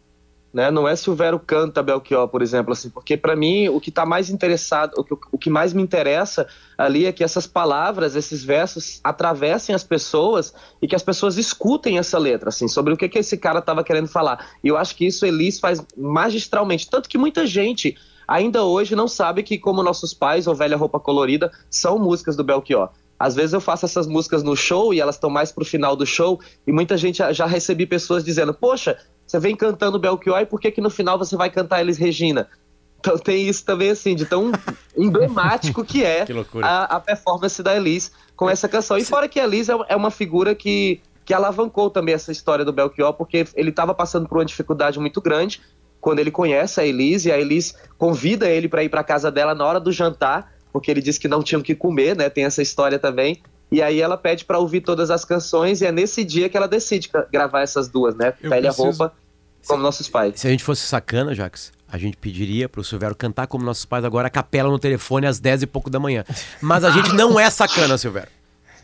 [0.52, 0.72] Né?
[0.72, 4.32] Não é Silvério canta Belchior, por exemplo, assim, porque para mim o que está mais
[4.32, 9.00] interessado, o que, o que mais me interessa ali é que essas palavras, esses versos
[9.04, 13.20] atravessem as pessoas e que as pessoas escutem essa letra, assim, sobre o que, que
[13.20, 14.48] esse cara estava querendo falar.
[14.64, 17.96] E eu acho que isso Elis faz magistralmente, tanto que muita gente
[18.28, 22.44] ainda hoje não sabe que como nossos pais ou Velha Roupa Colorida são músicas do
[22.44, 22.90] Belchior.
[23.20, 26.06] Às vezes eu faço essas músicas no show e elas estão mais pro final do
[26.06, 28.98] show e muita gente já recebi pessoas dizendo: "Poxa,
[29.30, 32.48] você vem cantando Belchior e por que que no final você vai cantar Elis Regina?"
[33.00, 34.52] Então tem isso também assim de tão
[34.98, 38.98] emblemático que é Que a, a performance da Elis com essa canção.
[38.98, 42.66] E fora que a Elis é, é uma figura que que alavancou também essa história
[42.66, 45.62] do Belchior, porque ele estava passando por uma dificuldade muito grande
[46.02, 49.54] quando ele conhece a Elis e a Elis convida ele para ir para casa dela
[49.54, 52.30] na hora do jantar porque ele disse que não tinham que comer, né?
[52.30, 53.42] Tem essa história também.
[53.72, 56.68] E aí ela pede para ouvir todas as canções e é nesse dia que ela
[56.68, 58.34] decide gravar essas duas, né?
[58.42, 59.14] Eu Pele preciso- a roupa
[59.68, 60.40] como nossos pais.
[60.40, 64.04] Se a gente fosse sacana, Jax, a gente pediria pro Silvério cantar como nossos pais
[64.04, 66.24] agora a capela no telefone às 10 e pouco da manhã.
[66.62, 68.30] Mas a gente não é sacana, Silvério.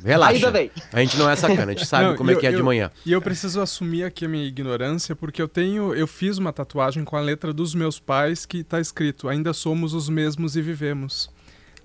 [0.03, 0.33] Relaxa.
[0.35, 0.69] Ainda bem.
[0.91, 2.57] A gente não é sacana, a gente sabe Não, como é e que é eu-
[2.57, 2.91] de manhã.
[3.05, 7.03] E eu preciso assumir aqui a minha ignorância, porque eu tenho, eu fiz uma tatuagem
[7.05, 11.29] com a letra dos meus pais que tá escrito: ainda somos os mesmos e vivemos.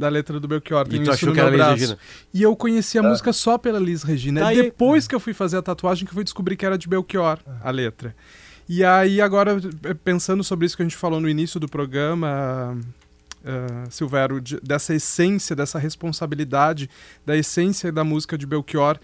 [0.01, 0.87] Da letra do Belchior.
[0.87, 1.73] E Tenho tu isso achou no que meu era braço.
[1.75, 1.99] Regina?
[2.33, 4.41] E eu conheci a música só pela Liz Regina.
[4.41, 4.63] Tá É aí.
[4.63, 7.39] depois que eu fui fazer a tatuagem que eu fui descobrir que era de Belchior,
[7.63, 8.17] a letra.
[8.67, 12.79] E aí, agora, eh, pensando sobre isso que a gente falou no início do programa,
[13.45, 16.89] ah, Silvério, de- dessa essência, dessa responsabilidade,
[17.27, 18.99] da essência da música de Belchior,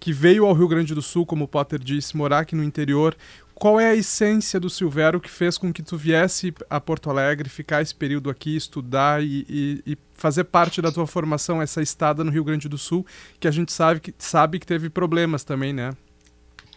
[0.00, 3.16] que veio ao Rio Grande do Sul, como o Potter disse, morar aqui no interior.
[3.60, 7.48] Qual é a essência do Silvério que fez com que tu viesse a Porto Alegre,
[7.48, 12.22] ficar esse período aqui, estudar e, e- e fazer parte da tua formação, essa estada
[12.22, 13.04] no Rio Grande do Sul,
[13.40, 15.90] que a gente sabe que, sabe que teve problemas também, né?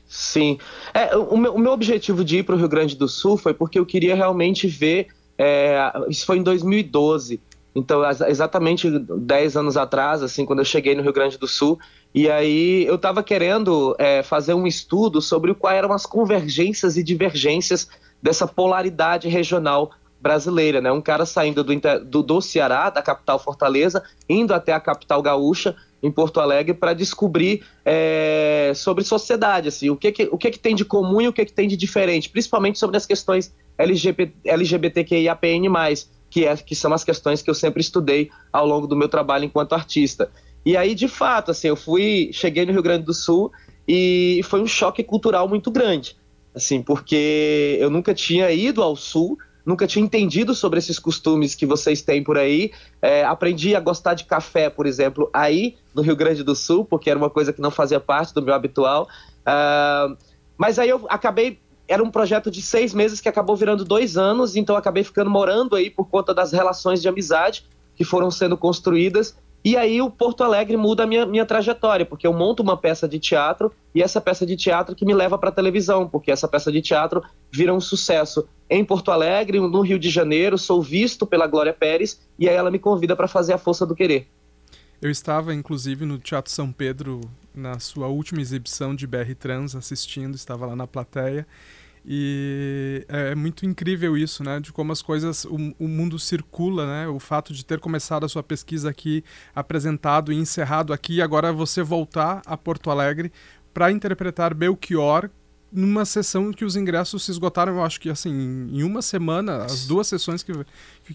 [0.08, 0.58] Sim.
[0.94, 3.54] É, o, meu, o meu objetivo de ir para o Rio Grande do Sul foi
[3.54, 5.08] porque eu queria realmente ver.
[5.38, 7.41] é, isso foi em 2012.
[7.74, 11.80] Então, ex- exatamente 10 anos atrás, assim, quando eu cheguei no Rio Grande do Sul.
[12.14, 17.04] E aí eu estava querendo é, fazer um estudo sobre quais eram as convergências e
[17.04, 17.88] divergências
[18.22, 20.92] dessa polaridade regional brasileira, né?
[20.92, 21.74] Um cara saindo do,
[22.06, 26.94] do, do Ceará, da capital Fortaleza, indo até a capital gaúcha, em Porto Alegre, para
[26.94, 31.28] descobrir é, sobre sociedade, assim, o que que, o que que tem de comum e
[31.28, 35.70] o que que tem de diferente, principalmente sobre as questões LGBT, LGBTQIAPN+,
[36.32, 39.46] que, é, que são as questões que eu sempre estudei ao longo do meu trabalho
[39.46, 40.32] enquanto artista.
[40.65, 43.52] E aí, de fato, assim, eu fui, cheguei no Rio Grande do Sul
[43.88, 46.15] e foi um choque cultural muito grande,
[46.56, 51.65] assim, porque eu nunca tinha ido ao Sul, nunca tinha entendido sobre esses costumes que
[51.65, 52.72] vocês têm por aí.
[53.02, 57.10] É, aprendi a gostar de café, por exemplo, aí no Rio Grande do Sul, porque
[57.10, 59.08] era uma coisa que não fazia parte do meu habitual.
[59.46, 60.15] Ah,
[60.58, 61.60] mas aí eu acabei.
[61.91, 65.75] Era um projeto de seis meses que acabou virando dois anos, então acabei ficando morando
[65.75, 67.65] aí por conta das relações de amizade
[67.97, 69.36] que foram sendo construídas.
[69.62, 73.10] E aí o Porto Alegre muda a minha, minha trajetória, porque eu monto uma peça
[73.10, 76.47] de teatro e essa peça de teatro que me leva para a televisão, porque essa
[76.47, 81.27] peça de teatro vira um sucesso em Porto Alegre, no Rio de Janeiro, sou visto
[81.27, 84.30] pela Glória Pérez e aí ela me convida para fazer a Força do Querer.
[85.01, 87.19] Eu estava, inclusive, no Teatro São Pedro,
[87.54, 91.45] na sua última exibição de BR Trans, assistindo, estava lá na plateia.
[92.06, 94.60] E é muito incrível isso, né?
[94.60, 97.08] De como as coisas, o, o mundo circula, né?
[97.08, 101.54] O fato de ter começado a sua pesquisa aqui, apresentado e encerrado aqui, e agora
[101.54, 103.32] você voltar a Porto Alegre
[103.74, 105.30] para interpretar Belchior
[105.72, 108.30] numa sessão que os ingressos se esgotaram, eu acho que assim,
[108.74, 110.52] em uma semana, as duas sessões que,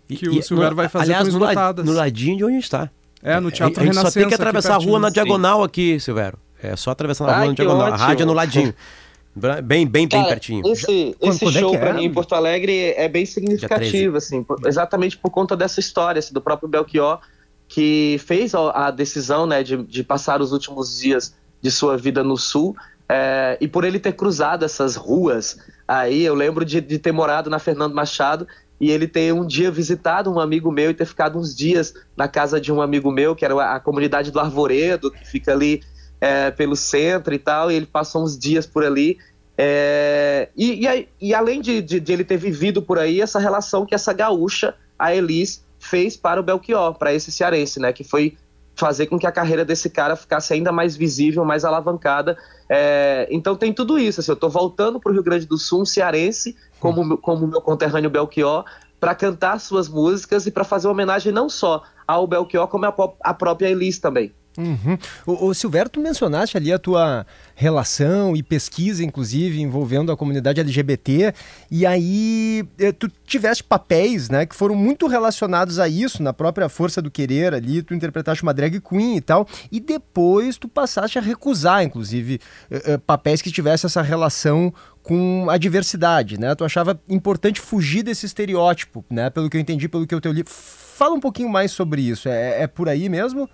[0.09, 1.85] que, que E- o Silvério vai fazer aliás, estão esgotadas.
[1.85, 2.89] no ladinho de onde a gente tá.
[3.23, 4.21] É, no Teatro a, a gente só Renascença.
[4.21, 6.39] tem que atravessar a rua na diagonal aqui, Silvério.
[6.63, 7.81] É só atravessar na Ai, rua na diagonal.
[7.83, 7.99] A ótimo.
[8.07, 8.75] rádio é no ladinho.
[9.39, 10.67] Bem, bem, bem Cara, pertinho.
[10.67, 11.93] Esse, Quando- esse é show pra é?
[11.93, 16.33] mim em Porto Alegre é bem significativo, assim, por- exatamente por conta dessa história, assim,
[16.33, 17.21] do próprio Belchior,
[17.69, 22.25] que fez a, a decisão, né, de, de passar os últimos dias de sua vida
[22.25, 22.75] no Sul,
[23.09, 27.51] é, e por ele ter cruzado essas ruas, aí eu lembro de, de ter morado
[27.51, 28.47] na Fernando Machado
[28.81, 32.27] e ele ter um dia visitado um amigo meu e ter ficado uns dias na
[32.27, 35.83] casa de um amigo meu, que era a, a comunidade do Arvoredo, que fica ali
[36.21, 39.19] é, pelo centro e tal, e ele passou uns dias por ali.
[39.59, 43.87] É, e, e e além de, de- de ele ter vivido por aí, essa relação
[43.87, 47.93] que essa gaúcha, a Elis, fez para o Belchior, para esse cearense, né?
[47.93, 48.37] Que foi
[48.75, 52.37] fazer com que a carreira desse cara ficasse ainda mais visível, mais alavancada.
[52.69, 54.21] É, então tem tudo isso.
[54.21, 57.63] Assim, eu estou voltando para o Rio Grande do Sul, um cearense, como como meu
[57.63, 58.65] conterrâneo Belchior,
[59.01, 63.69] para cantar suas músicas e para fazer homenagem não só ao Belchior, como à própria
[63.71, 64.33] Elis também.
[64.59, 64.99] Uhum.
[65.27, 70.61] O, o Silvério, tu mencionaste ali a tua relação e pesquisa, inclusive, envolvendo a comunidade
[70.61, 71.35] LGBT,
[71.71, 76.69] e aí eh, tu tiveste papéis, né, que foram muito relacionados a isso, na própria
[76.69, 81.19] Força do Querer ali, tu interpretaste uma drag queen e tal, e depois tu passaste
[81.19, 82.41] a recusar, inclusive,
[82.71, 86.53] eh, eh, papéis que tivessem essa relação com a diversidade, né?
[86.57, 89.31] Tu achava importante fugir desse estereótipo, né?
[89.31, 90.43] Pelo que eu entendi, pelo que eu teu li.
[90.45, 92.29] Fala um pouquinho mais sobre isso.
[92.29, 93.49] É, é por aí mesmo?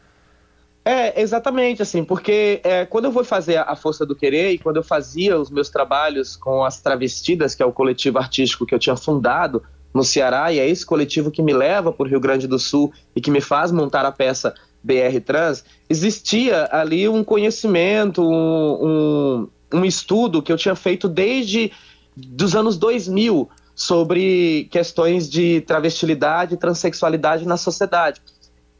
[0.85, 4.79] É, exatamente, assim, porque é, quando eu vou fazer a Força do Querer e quando
[4.79, 8.81] eu fazia os meus trabalhos com as Travestidas, que é o coletivo artístico que eu
[8.81, 9.62] tinha fundado
[9.95, 12.92] no Ceará, e é esse coletivo que me leva para o Rio Grande do Sul
[13.14, 19.79] e que me faz montar a peça BR Trans, existia ali um conhecimento, um, um,
[19.79, 21.71] um estudo que eu tinha feito desde
[22.16, 28.21] dos anos 2000 sobre questões de travestilidade e transexualidade na sociedade.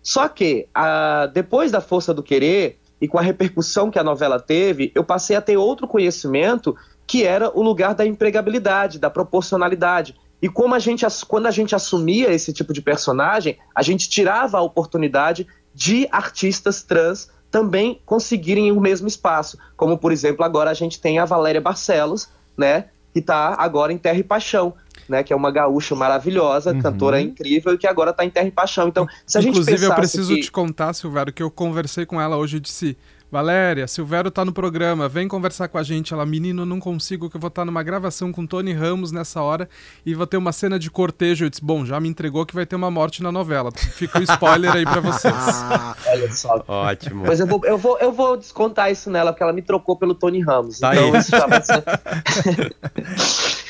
[0.03, 4.39] Só que, a, depois da Força do Querer, e com a repercussão que a novela
[4.39, 10.15] teve, eu passei a ter outro conhecimento que era o lugar da empregabilidade, da proporcionalidade.
[10.41, 14.59] E como a gente, quando a gente assumia esse tipo de personagem, a gente tirava
[14.59, 19.59] a oportunidade de artistas trans também conseguirem o mesmo espaço.
[19.77, 23.99] Como, por exemplo, agora a gente tem a Valéria Barcelos, né, que está agora em
[23.99, 24.75] Terra e Paixão.
[25.13, 26.81] Né, que é uma gaúcha maravilhosa, Uhum.
[26.81, 28.89] cantora incrível, e que agora está em Terra e Paixão.
[28.89, 30.41] Então, se a gente Inclusive, eu preciso que...
[30.41, 32.97] te contar, Silvério, que eu conversei com ela hoje e disse:
[33.31, 36.13] Valéria, Silvério tá no programa, vem conversar com a gente.
[36.13, 39.69] Ela, menino, não consigo, que eu vou estar numa gravação com Tony Ramos nessa hora
[40.05, 41.45] e vou ter uma cena de cortejo.
[41.45, 43.71] Eu disse: Bom, já me entregou que vai ter uma morte na novela.
[43.73, 45.35] Fica o spoiler aí pra vocês.
[46.09, 46.65] Olha só.
[46.67, 47.25] Ótimo.
[47.27, 50.15] Mas eu vou, eu, vou, eu vou descontar isso nela, porque ela me trocou pelo
[50.15, 50.79] Tony Ramos.
[50.79, 51.21] Tá então aí.
[51.21, 51.83] isso já vai ser...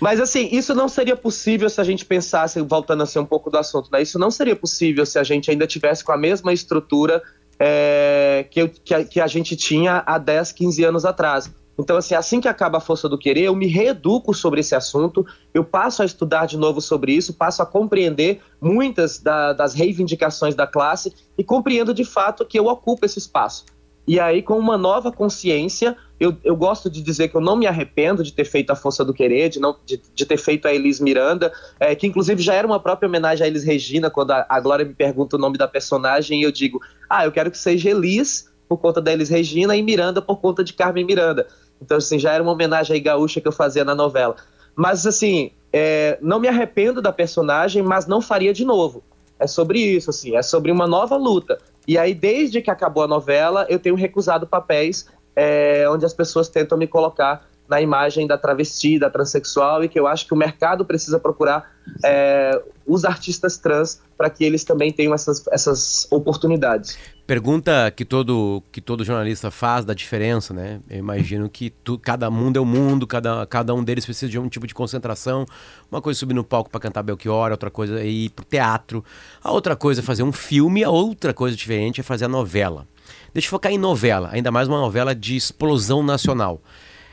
[0.00, 3.50] Mas assim, isso não seria possível se a gente pensasse, voltando a ser um pouco
[3.50, 4.02] do assunto, né?
[4.02, 7.22] Isso não seria possível se a gente ainda tivesse com a mesma estrutura
[7.58, 11.50] é, que, que a, que a gente tinha há 10, 15 anos atrás.
[11.78, 15.26] Então, assim, assim que acaba a força do querer, eu me reeduco sobre esse assunto,
[15.52, 20.54] eu passo a estudar de novo sobre isso, passo a compreender muitas da- das reivindicações
[20.54, 23.64] da classe e compreendo de fato que eu ocupo esse espaço.
[24.06, 27.66] E aí, com uma nova consciência, eu, eu gosto de dizer que eu não me
[27.66, 30.72] arrependo de ter feito a Força do Querer, de, não, de, de ter feito a
[30.72, 34.46] Elis Miranda, é, que inclusive já era uma própria homenagem a Elis Regina, quando a,
[34.48, 37.58] a Glória me pergunta o nome da personagem, e eu digo, ah, eu quero que
[37.58, 41.46] seja Elis por conta da Elis Regina e Miranda por conta de Carmen Miranda.
[41.80, 44.36] Então, assim, já era uma homenagem aí gaúcha que eu fazia na novela.
[44.74, 49.02] Mas, assim, é, não me arrependo da personagem, mas não faria de novo.
[49.38, 51.58] É sobre isso, assim, é sobre uma nova luta.
[51.86, 55.06] E aí, desde que acabou a novela, eu tenho recusado papéis
[55.36, 59.98] é, onde as pessoas tentam me colocar na imagem da travesti, da transexual, e que
[59.98, 61.72] eu acho que o mercado precisa procurar
[62.04, 66.98] é, os artistas trans para que eles também tenham essas, essas oportunidades.
[67.26, 70.80] Pergunta que todo, que todo jornalista faz da diferença, né?
[70.90, 74.38] Eu imagino que tu, cada mundo é um mundo, cada, cada um deles precisa de
[74.38, 75.46] um tipo de concentração.
[75.90, 79.02] Uma coisa é subir no palco para cantar Belchior, outra coisa é ir pro teatro,
[79.42, 82.86] a outra coisa é fazer um filme, a outra coisa diferente é fazer a novela.
[83.34, 86.60] Deixa eu focar em novela, ainda mais uma novela de explosão nacional.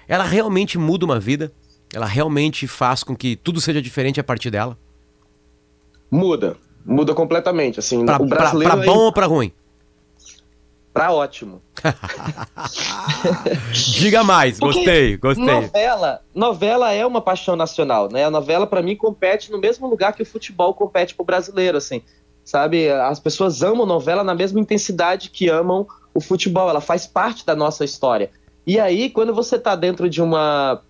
[0.08, 1.52] Ela realmente muda uma vida?
[1.94, 4.78] Ela realmente faz com que tudo seja diferente a partir dela?
[6.12, 6.56] Muda,
[6.86, 7.80] muda completamente.
[7.80, 9.52] Assim, Pra, o pra- brasileiro pra é bom ou pra ruim?
[10.94, 11.62] pra ótimo.
[13.74, 15.46] Diga mais, Porque gostei, gostei.
[15.46, 18.26] Novela, novela é uma paixão nacional, né?
[18.26, 22.02] A novela para mim compete no mesmo lugar que o futebol compete pro brasileiro, assim.
[22.44, 22.90] Sabe?
[22.90, 27.56] As pessoas amam novela na mesma intensidade que amam o futebol, ela faz parte da
[27.56, 28.30] nossa história.
[28.65, 30.82] E aí, quando você tá dentro de uma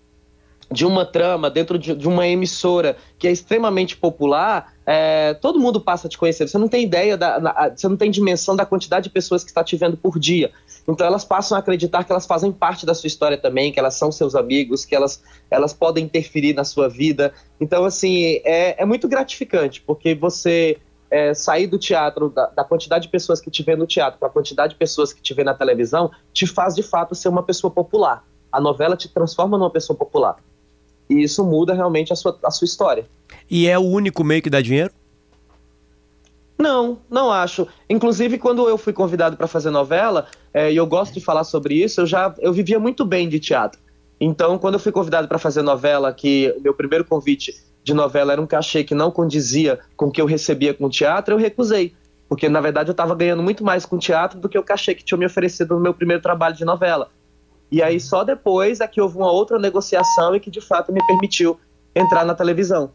[0.71, 5.81] de uma trama, dentro de, de uma emissora que é extremamente popular, é, todo mundo
[5.81, 6.47] passa a te conhecer.
[6.47, 9.49] Você não tem ideia, da, na- você não tem dimensão da quantidade de pessoas que
[9.51, 10.49] está te vendo por dia.
[10.87, 13.95] Então elas passam a acreditar que elas fazem parte da sua história também, que elas
[13.95, 17.33] são seus amigos, que elas, elas podem interferir na sua vida.
[17.59, 20.77] Então, assim, é, é muito gratificante, porque você
[21.11, 24.29] é, sair do teatro, da, da quantidade de pessoas que te vê no teatro, para
[24.29, 27.43] a quantidade de pessoas que te vê na televisão, te faz de fato ser uma
[27.43, 28.25] pessoa popular.
[28.49, 30.37] A novela te transforma numa pessoa popular.
[31.09, 33.05] E isso muda realmente a sua, a sua história.
[33.49, 34.91] E é o único meio que dá dinheiro?
[36.57, 37.67] Não, não acho.
[37.89, 41.73] Inclusive, quando eu fui convidado para fazer novela, é, e eu gosto de falar sobre
[41.73, 43.79] isso, eu já eu vivia muito bem de teatro.
[44.19, 48.33] Então, quando eu fui convidado para fazer novela, que o meu primeiro convite de novela
[48.33, 51.39] era um cachê que não condizia com o que eu recebia com o teatro, eu
[51.39, 51.93] recusei.
[52.29, 54.95] Porque, na verdade, eu estava ganhando muito mais com o teatro do que o cachê
[54.95, 57.11] que tinha me oferecido no meu primeiro trabalho de novela.
[57.71, 61.05] E aí, só depois é que houve uma outra negociação e que, de fato, me
[61.05, 61.59] permitiu
[61.95, 62.91] entrar na televisão.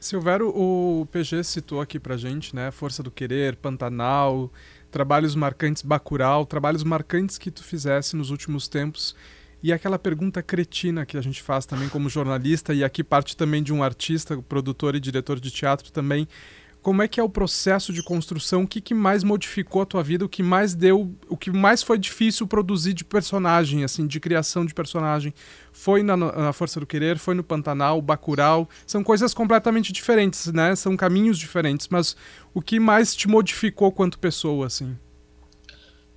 [0.00, 2.70] Silvério, o PG citou aqui pra gente, né?
[2.70, 4.50] Força do Querer, Pantanal,
[4.90, 9.14] trabalhos marcantes Bacurau, trabalhos marcantes que tu fizesse nos últimos tempos.
[9.62, 13.62] E aquela pergunta cretina que a gente faz também como jornalista, e aqui parte também
[13.62, 16.26] de um artista, produtor e diretor de teatro também.
[16.82, 18.64] Como é que é o processo de construção?
[18.64, 20.24] O que, que mais modificou a tua vida?
[20.24, 24.66] O que mais deu, o que mais foi difícil produzir de personagem, assim, de criação
[24.66, 25.32] de personagem?
[25.70, 28.68] Foi na, na Força do Querer, foi no Pantanal, Bacurau.
[28.84, 30.74] São coisas completamente diferentes, né?
[30.74, 31.86] São caminhos diferentes.
[31.88, 32.16] Mas
[32.52, 34.98] o que mais te modificou quanto pessoa, assim?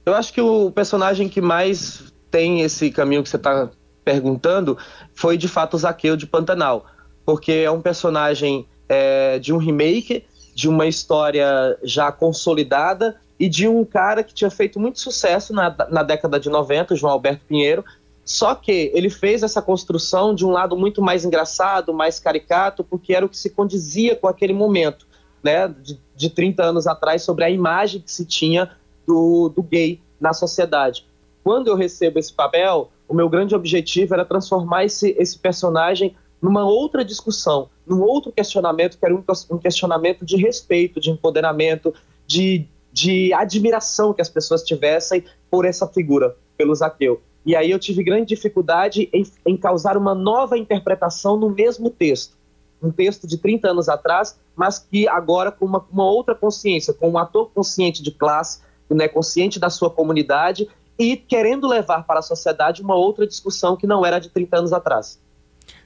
[0.04, 3.70] Eu acho que o personagem que mais tem esse caminho que você está
[4.04, 4.78] perguntando
[5.14, 6.86] foi de fato o Zaqueu de Pantanal,
[7.26, 13.70] porque é um personagem é, de um remake, de uma história já consolidada e de
[13.70, 17.46] um cara que tinha feito muito sucesso na, na década de 90, o João Alberto
[17.48, 17.86] Pinheiro.
[18.26, 23.14] Só que ele fez essa construção de um lado muito mais engraçado, mais caricato, porque
[23.14, 25.08] era o que se condizia com aquele momento,
[25.42, 25.68] né?
[25.70, 28.72] De de 30 anos atrás sobre a imagem que se tinha
[29.06, 31.06] do, do gay na sociedade.
[31.46, 36.66] Quando eu recebo esse papel, o meu grande objetivo era transformar esse, esse personagem numa
[36.66, 41.94] outra discussão, num outro questionamento, que era um, um questionamento de respeito, de empoderamento,
[42.26, 47.22] de, de admiração que as pessoas tivessem por essa figura, pelo Zaqueu.
[47.46, 52.36] E aí eu tive grande dificuldade em, em causar uma nova interpretação no mesmo texto.
[52.82, 57.12] Um texto de 30 anos atrás, mas que agora com uma, uma outra consciência, com
[57.12, 60.68] um ator consciente de classe, né, consciente da sua comunidade
[60.98, 64.74] e querendo levar para a sociedade uma outra discussão que não era de 30 anos
[64.74, 65.20] atrás.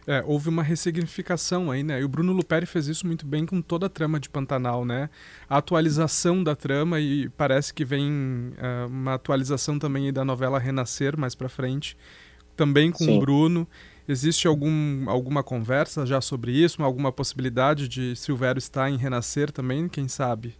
[0.07, 2.01] É, houve uma ressignificação aí, né?
[2.01, 5.10] E o Bruno Luperi fez isso muito bem com toda a trama de Pantanal, né?
[5.47, 11.16] A atualização da trama e parece que vem uh, uma atualização também da novela Renascer
[11.16, 11.95] mais para frente,
[12.55, 13.18] também com Sim.
[13.18, 13.68] o Bruno.
[14.07, 16.82] Existe algum, alguma conversa já sobre isso?
[16.82, 19.88] Alguma possibilidade de Silvério estar em Renascer também?
[19.88, 20.55] Quem sabe?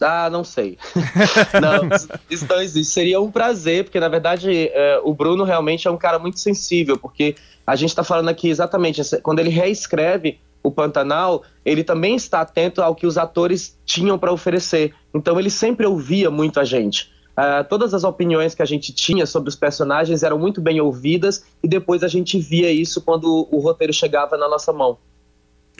[0.00, 0.78] Ah, não sei.
[1.60, 1.88] não,
[2.30, 2.92] isso não existe.
[2.92, 6.98] Seria um prazer, porque na verdade é, o Bruno realmente é um cara muito sensível,
[6.98, 7.34] porque
[7.66, 12.82] a gente está falando aqui exatamente, quando ele reescreve o Pantanal, ele também está atento
[12.82, 14.92] ao que os atores tinham para oferecer.
[15.14, 17.14] Então ele sempre ouvia muito a gente.
[17.36, 21.44] Uh, todas as opiniões que a gente tinha sobre os personagens eram muito bem ouvidas
[21.62, 24.98] e depois a gente via isso quando o roteiro chegava na nossa mão.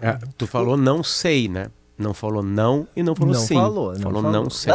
[0.02, 1.70] É, tu falou não sei, né?
[1.98, 3.54] Não falou não e não falou não sim.
[3.54, 4.72] Falou, não falou, falou não sei.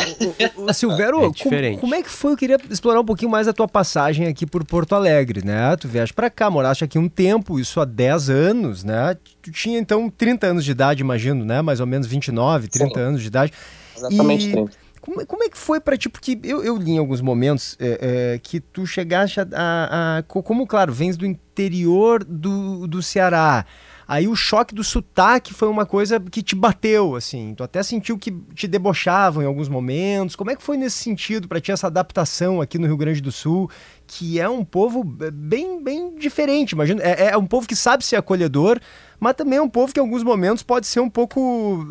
[0.57, 2.31] O, Silvério, é como, como, é que foi?
[2.31, 5.75] Eu queria explorar um pouquinho mais a tua passagem aqui por Porto Alegre, né?
[5.75, 9.15] Tu viajas para cá, moraste aqui um tempo, isso há 10 anos, né?
[9.39, 11.61] Tu tinha então 30 anos de idade, imagino, né?
[11.61, 12.99] Mais ou menos 29, 30 Sim.
[12.99, 13.53] anos de idade.
[13.95, 14.51] Exatamente e...
[14.53, 14.71] 30.
[14.99, 16.07] Como, como, é que foi para ti?
[16.07, 20.23] Porque eu, eu li em alguns momentos é, é, que tu chegaste a, a, a,
[20.23, 23.65] Como, claro, vens do interior do, do Ceará.
[24.11, 27.55] Aí o choque do sotaque foi uma coisa que te bateu, assim.
[27.55, 30.35] Tu até sentiu que te debochavam em alguns momentos.
[30.35, 33.31] Como é que foi nesse sentido para ti essa adaptação aqui no Rio Grande do
[33.31, 33.71] Sul,
[34.05, 37.01] que é um povo bem, bem diferente, imagina.
[37.01, 38.81] É, é um povo que sabe ser acolhedor,
[39.17, 41.87] mas também é um povo que em alguns momentos pode ser um pouco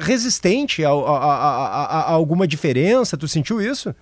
[0.00, 3.16] resistente a, a, a, a alguma diferença.
[3.16, 3.94] Tu sentiu isso?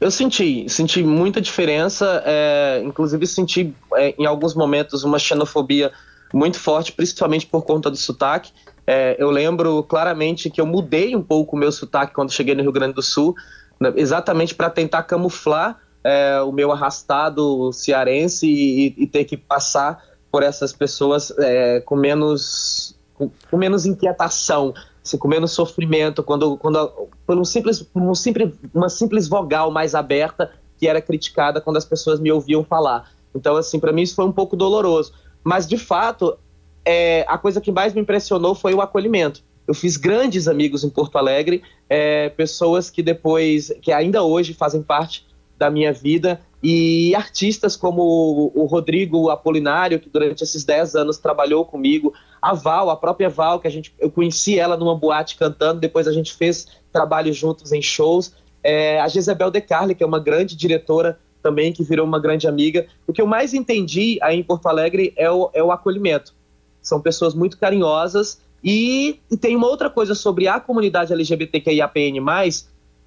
[0.00, 5.92] Eu senti, senti muita diferença, é, inclusive senti é, em alguns momentos uma xenofobia
[6.34, 8.52] muito forte, principalmente por conta do sotaque.
[8.86, 12.62] É, eu lembro claramente que eu mudei um pouco o meu sotaque quando cheguei no
[12.62, 13.34] Rio Grande do Sul,
[13.80, 20.02] né, exatamente para tentar camuflar é, o meu arrastado cearense e, e, ter que passar
[20.30, 26.58] por essas pessoas é, com menos com, com, menos inquietação, assim, com menos sofrimento, quando,
[26.58, 31.60] quando por um simples, por um simples, uma simples vogal mais aberta que era criticada
[31.60, 33.10] quando as pessoas me ouviam falar.
[33.34, 35.12] Então, assim, para mim isso foi um pouco doloroso.
[35.44, 36.36] Mas, de fato,
[36.84, 39.42] é, a coisa que mais me impressionou foi o acolhimento.
[39.66, 44.82] Eu fiz grandes amigos em Porto Alegre, é, pessoas que depois, que ainda hoje fazem
[44.82, 45.26] parte
[45.58, 51.64] da minha vida, e artistas como o Rodrigo Apolinário, que durante esses 10 anos trabalhou
[51.66, 55.78] comigo, a Val, a própria Val, que a gente, eu conheci ela numa boate cantando,
[55.78, 58.32] depois a gente fez trabalho juntos em shows,
[58.62, 62.48] é, a Gisabel De Carli, que é uma grande diretora também, que virou uma grande
[62.48, 62.86] amiga.
[63.06, 66.34] O que eu mais entendi aí em Porto Alegre é o, é o acolhimento.
[66.80, 68.40] São pessoas muito carinhosas.
[68.64, 72.18] E, e tem uma outra coisa sobre a comunidade LGBTQIAPN+,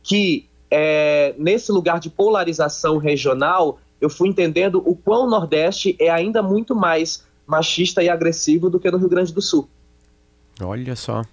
[0.04, 6.12] que é, nesse lugar de polarização regional, eu fui entendendo o quão o Nordeste é
[6.12, 9.68] ainda muito mais machista e agressivo do que no Rio Grande do Sul.
[10.62, 11.26] Olha só.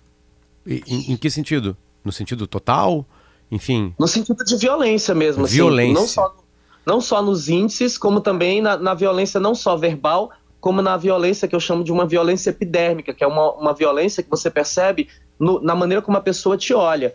[0.67, 1.77] E, em, em que sentido?
[2.03, 3.05] No sentido total?
[3.51, 3.95] Enfim.
[3.99, 5.45] No sentido de violência mesmo.
[5.47, 5.93] Violência.
[5.93, 6.44] Assim, não só
[6.87, 10.31] não só nos índices, como também na, na, violência não só verbal,
[10.61, 14.23] como na violência que eu chamo de uma violência epidérmica, que é uma, uma violência
[14.23, 15.09] que você percebe
[15.39, 17.15] no, na maneira como a pessoa te olha.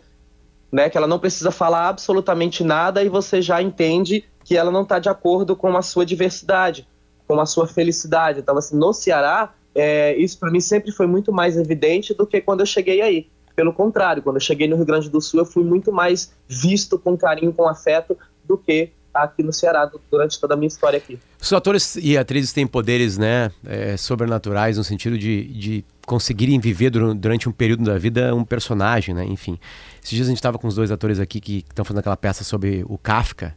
[0.72, 4.82] Né, que ela não precisa falar absolutamente nada e você já entende que ela não
[4.82, 6.86] está de acordo com a sua diversidade,
[7.26, 8.38] com a sua felicidade.
[8.38, 12.40] Então, assim, no Ceará, é, isso para mim sempre foi muito mais evidente do que
[12.40, 13.28] quando eu cheguei aí.
[13.56, 16.98] Pelo contrário, quando eu cheguei no Rio Grande do Sul, eu fui muito mais visto
[16.98, 21.18] com carinho, com afeto, do que aqui no Ceará durante toda a minha história aqui.
[21.40, 26.90] Os atores e atrizes têm poderes, né, é, sobrenaturais no sentido de, de conseguirem viver
[26.90, 29.58] durante um período da vida um personagem, né, enfim.
[30.02, 32.44] Esses dias a gente estava com os dois atores aqui que estão fazendo aquela peça
[32.44, 33.56] sobre o Kafka,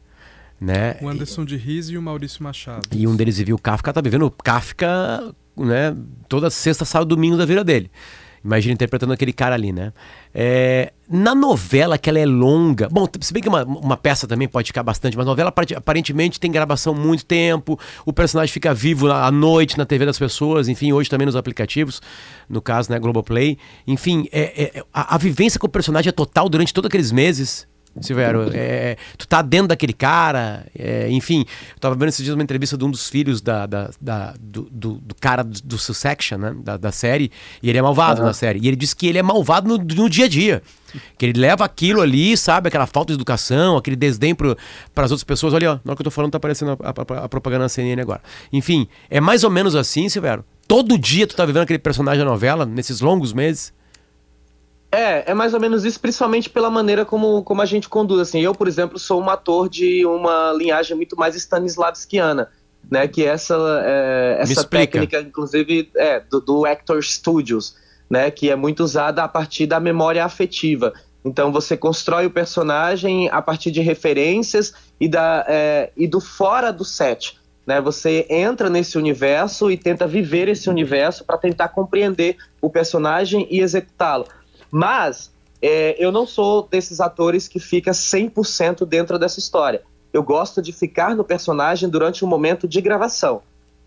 [0.60, 0.98] né?
[1.02, 2.88] O Anderson de Riz e o Maurício Machado.
[2.92, 5.96] E um deles vivia o Kafka, tá vivendo o Kafka, né,
[6.28, 7.92] toda sexta, sábado, domingo da vida dele.
[8.44, 9.94] Imagina interpretando aquele cara ali, né?
[10.34, 12.90] É, na novela, que ela é longa.
[12.90, 16.40] Bom, se bem que uma, uma peça também pode ficar bastante, mas novela apare- aparentemente
[16.40, 20.92] tem gravação muito tempo, o personagem fica vivo à noite na TV das pessoas, enfim,
[20.92, 22.02] hoje também nos aplicativos,
[22.50, 23.58] no caso, né, Globoplay.
[23.88, 27.66] Enfim, é, é- a, a vivência com o personagem é total durante todos aqueles meses.
[28.02, 32.42] Silvério, é, tu tá dentro daquele cara, é, enfim, eu tava vendo esses dias uma
[32.44, 36.38] entrevista de um dos filhos da, da- da- do, do- do cara do, do Succession,
[36.40, 37.32] né, da, da série,
[37.62, 38.28] e ele é malvado Aham.
[38.30, 40.64] na série, e ele disse que ele é malvado no, no dia a dia,
[41.18, 44.56] que ele leva aquilo ali, sabe, aquela falta de educação, aquele desdém para
[44.96, 47.26] as outras pessoas, olha, ó, na hora que eu tô falando tá aparecendo a, a-
[47.26, 48.22] a propaganda na CNN agora.
[48.52, 52.30] Enfim, é mais ou menos assim, Silvério, todo dia tu tá vivendo aquele personagem da
[52.30, 53.72] novela, nesses longos meses,
[54.94, 58.22] É, é mais ou menos isso, principalmente pela maneira como, como a gente conduz.
[58.22, 62.48] Assim, eu, por exemplo, sou um ator de uma linhagem muito mais stanislavskiana,
[62.90, 63.08] né?
[63.08, 67.76] Que essa, é, essa técnica, inclusive, é, do, do Actor Studios,
[68.08, 68.30] né?
[68.30, 70.94] Que é muito usada a partir da memória afetiva.
[71.26, 76.72] Então você constrói o personagem a partir de referências e, da, é, e do fora
[76.72, 77.40] do set.
[77.66, 77.80] Né?
[77.82, 83.62] Você entra nesse universo e tenta viver esse universo para tentar compreender o personagem e
[83.62, 84.28] executá-lo.
[84.76, 89.84] Mas é, eu não sou desses atores que fica 100% dentro dessa história.
[90.12, 93.44] Eu gosto de ficar no personagem durante um momento de gravação.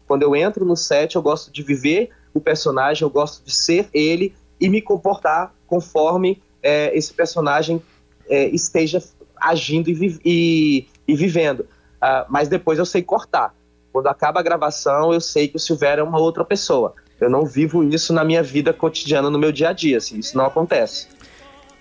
[0.07, 3.89] Quando eu entro no set, eu gosto de viver o personagem, eu gosto de ser
[3.93, 7.83] ele e me comportar conforme é, esse personagem
[8.29, 9.03] é, esteja
[9.37, 11.67] agindo e, vi- e- e vivendo.
[12.01, 13.53] Ah, mas depois eu sei cortar.
[13.93, 16.95] Quando acaba a gravação, eu sei que o Silvério é uma outra pessoa.
[17.21, 19.99] Eu não vivo isso na minha vida cotidiana, no meu dia a dia.
[19.99, 21.09] Assim, isso não acontece.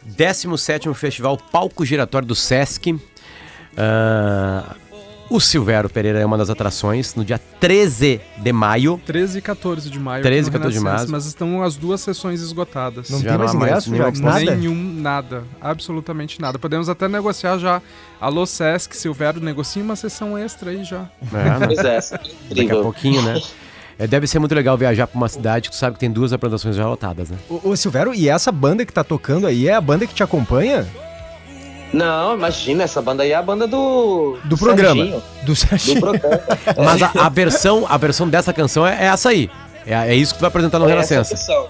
[0.07, 2.97] 17º Festival Palco Giratório do Sesc.
[3.77, 4.75] Ah,
[5.29, 9.01] o Silvério Pereira é uma das atrações no dia 13 de maio.
[9.05, 10.23] 13 e 14 de maio.
[10.23, 11.09] 13 e aqui no 14 de maio.
[11.09, 13.09] Mas estão as duas sessões esgotadas.
[13.09, 14.19] Não Já tem não mais ingresso, nenhuma Jax?
[14.19, 14.55] Nada?
[14.55, 15.43] Nenhum, nada.
[15.59, 16.59] Absolutamente nada.
[16.59, 17.81] Podemos até negociar já.
[18.21, 21.09] Alô, Sesc, Silvério, negocia uma sessão extra aí já.
[21.33, 21.65] É, né?
[21.65, 22.19] Pois é,
[22.49, 23.41] Daqui a pouquinho, né?
[23.97, 26.33] É, deve ser muito legal viajar pra uma cidade que tu sabe que tem duas
[26.33, 27.37] apresentações já lotadas, né?
[27.49, 30.21] Ô, ô, Silvério, e essa banda que tá tocando aí é a banda que te
[30.21, 30.85] acompanha?
[31.93, 34.37] Não, imagina, essa banda aí é a banda do.
[34.43, 34.95] Do programa.
[35.01, 35.23] Serginho.
[35.43, 35.95] Do Serginho.
[35.95, 36.41] Do programa.
[36.83, 39.49] Mas a, a versão, a versão dessa canção é, é essa aí.
[39.87, 41.35] É, é isso que tu vai apresentar no É essa Renascença.
[41.35, 41.67] versão.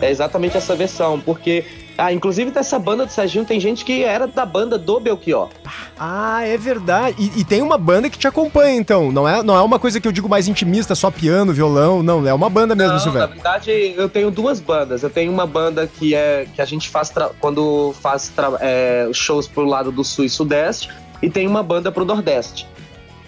[0.00, 1.64] É exatamente essa versão, porque.
[1.98, 5.48] Ah, inclusive dessa banda do Serginho tem gente que era da banda do Belchior.
[5.98, 7.16] Ah, é verdade.
[7.18, 9.10] E, e tem uma banda que te acompanha, então.
[9.10, 12.02] Não é, não é uma coisa que eu digo mais intimista, só piano, violão.
[12.02, 15.02] Não, é uma banda mesmo, Não, na verdade, eu tenho duas bandas.
[15.02, 19.64] Eu tenho uma banda que é que a gente faz quando faz é, shows pro
[19.64, 20.90] lado do sul e sudeste,
[21.22, 22.68] e tem uma banda pro nordeste.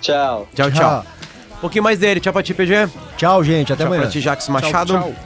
[0.00, 0.48] Tchau.
[0.54, 1.04] Tchau, tchau.
[1.56, 2.20] Um pouquinho mais dele.
[2.20, 2.88] Tchau pra ti, PG.
[3.16, 3.72] Tchau, gente.
[3.72, 4.02] Até tchau amanhã.
[4.02, 4.92] pra ti, Jacques Machado.
[4.92, 5.25] Tchau, tchau.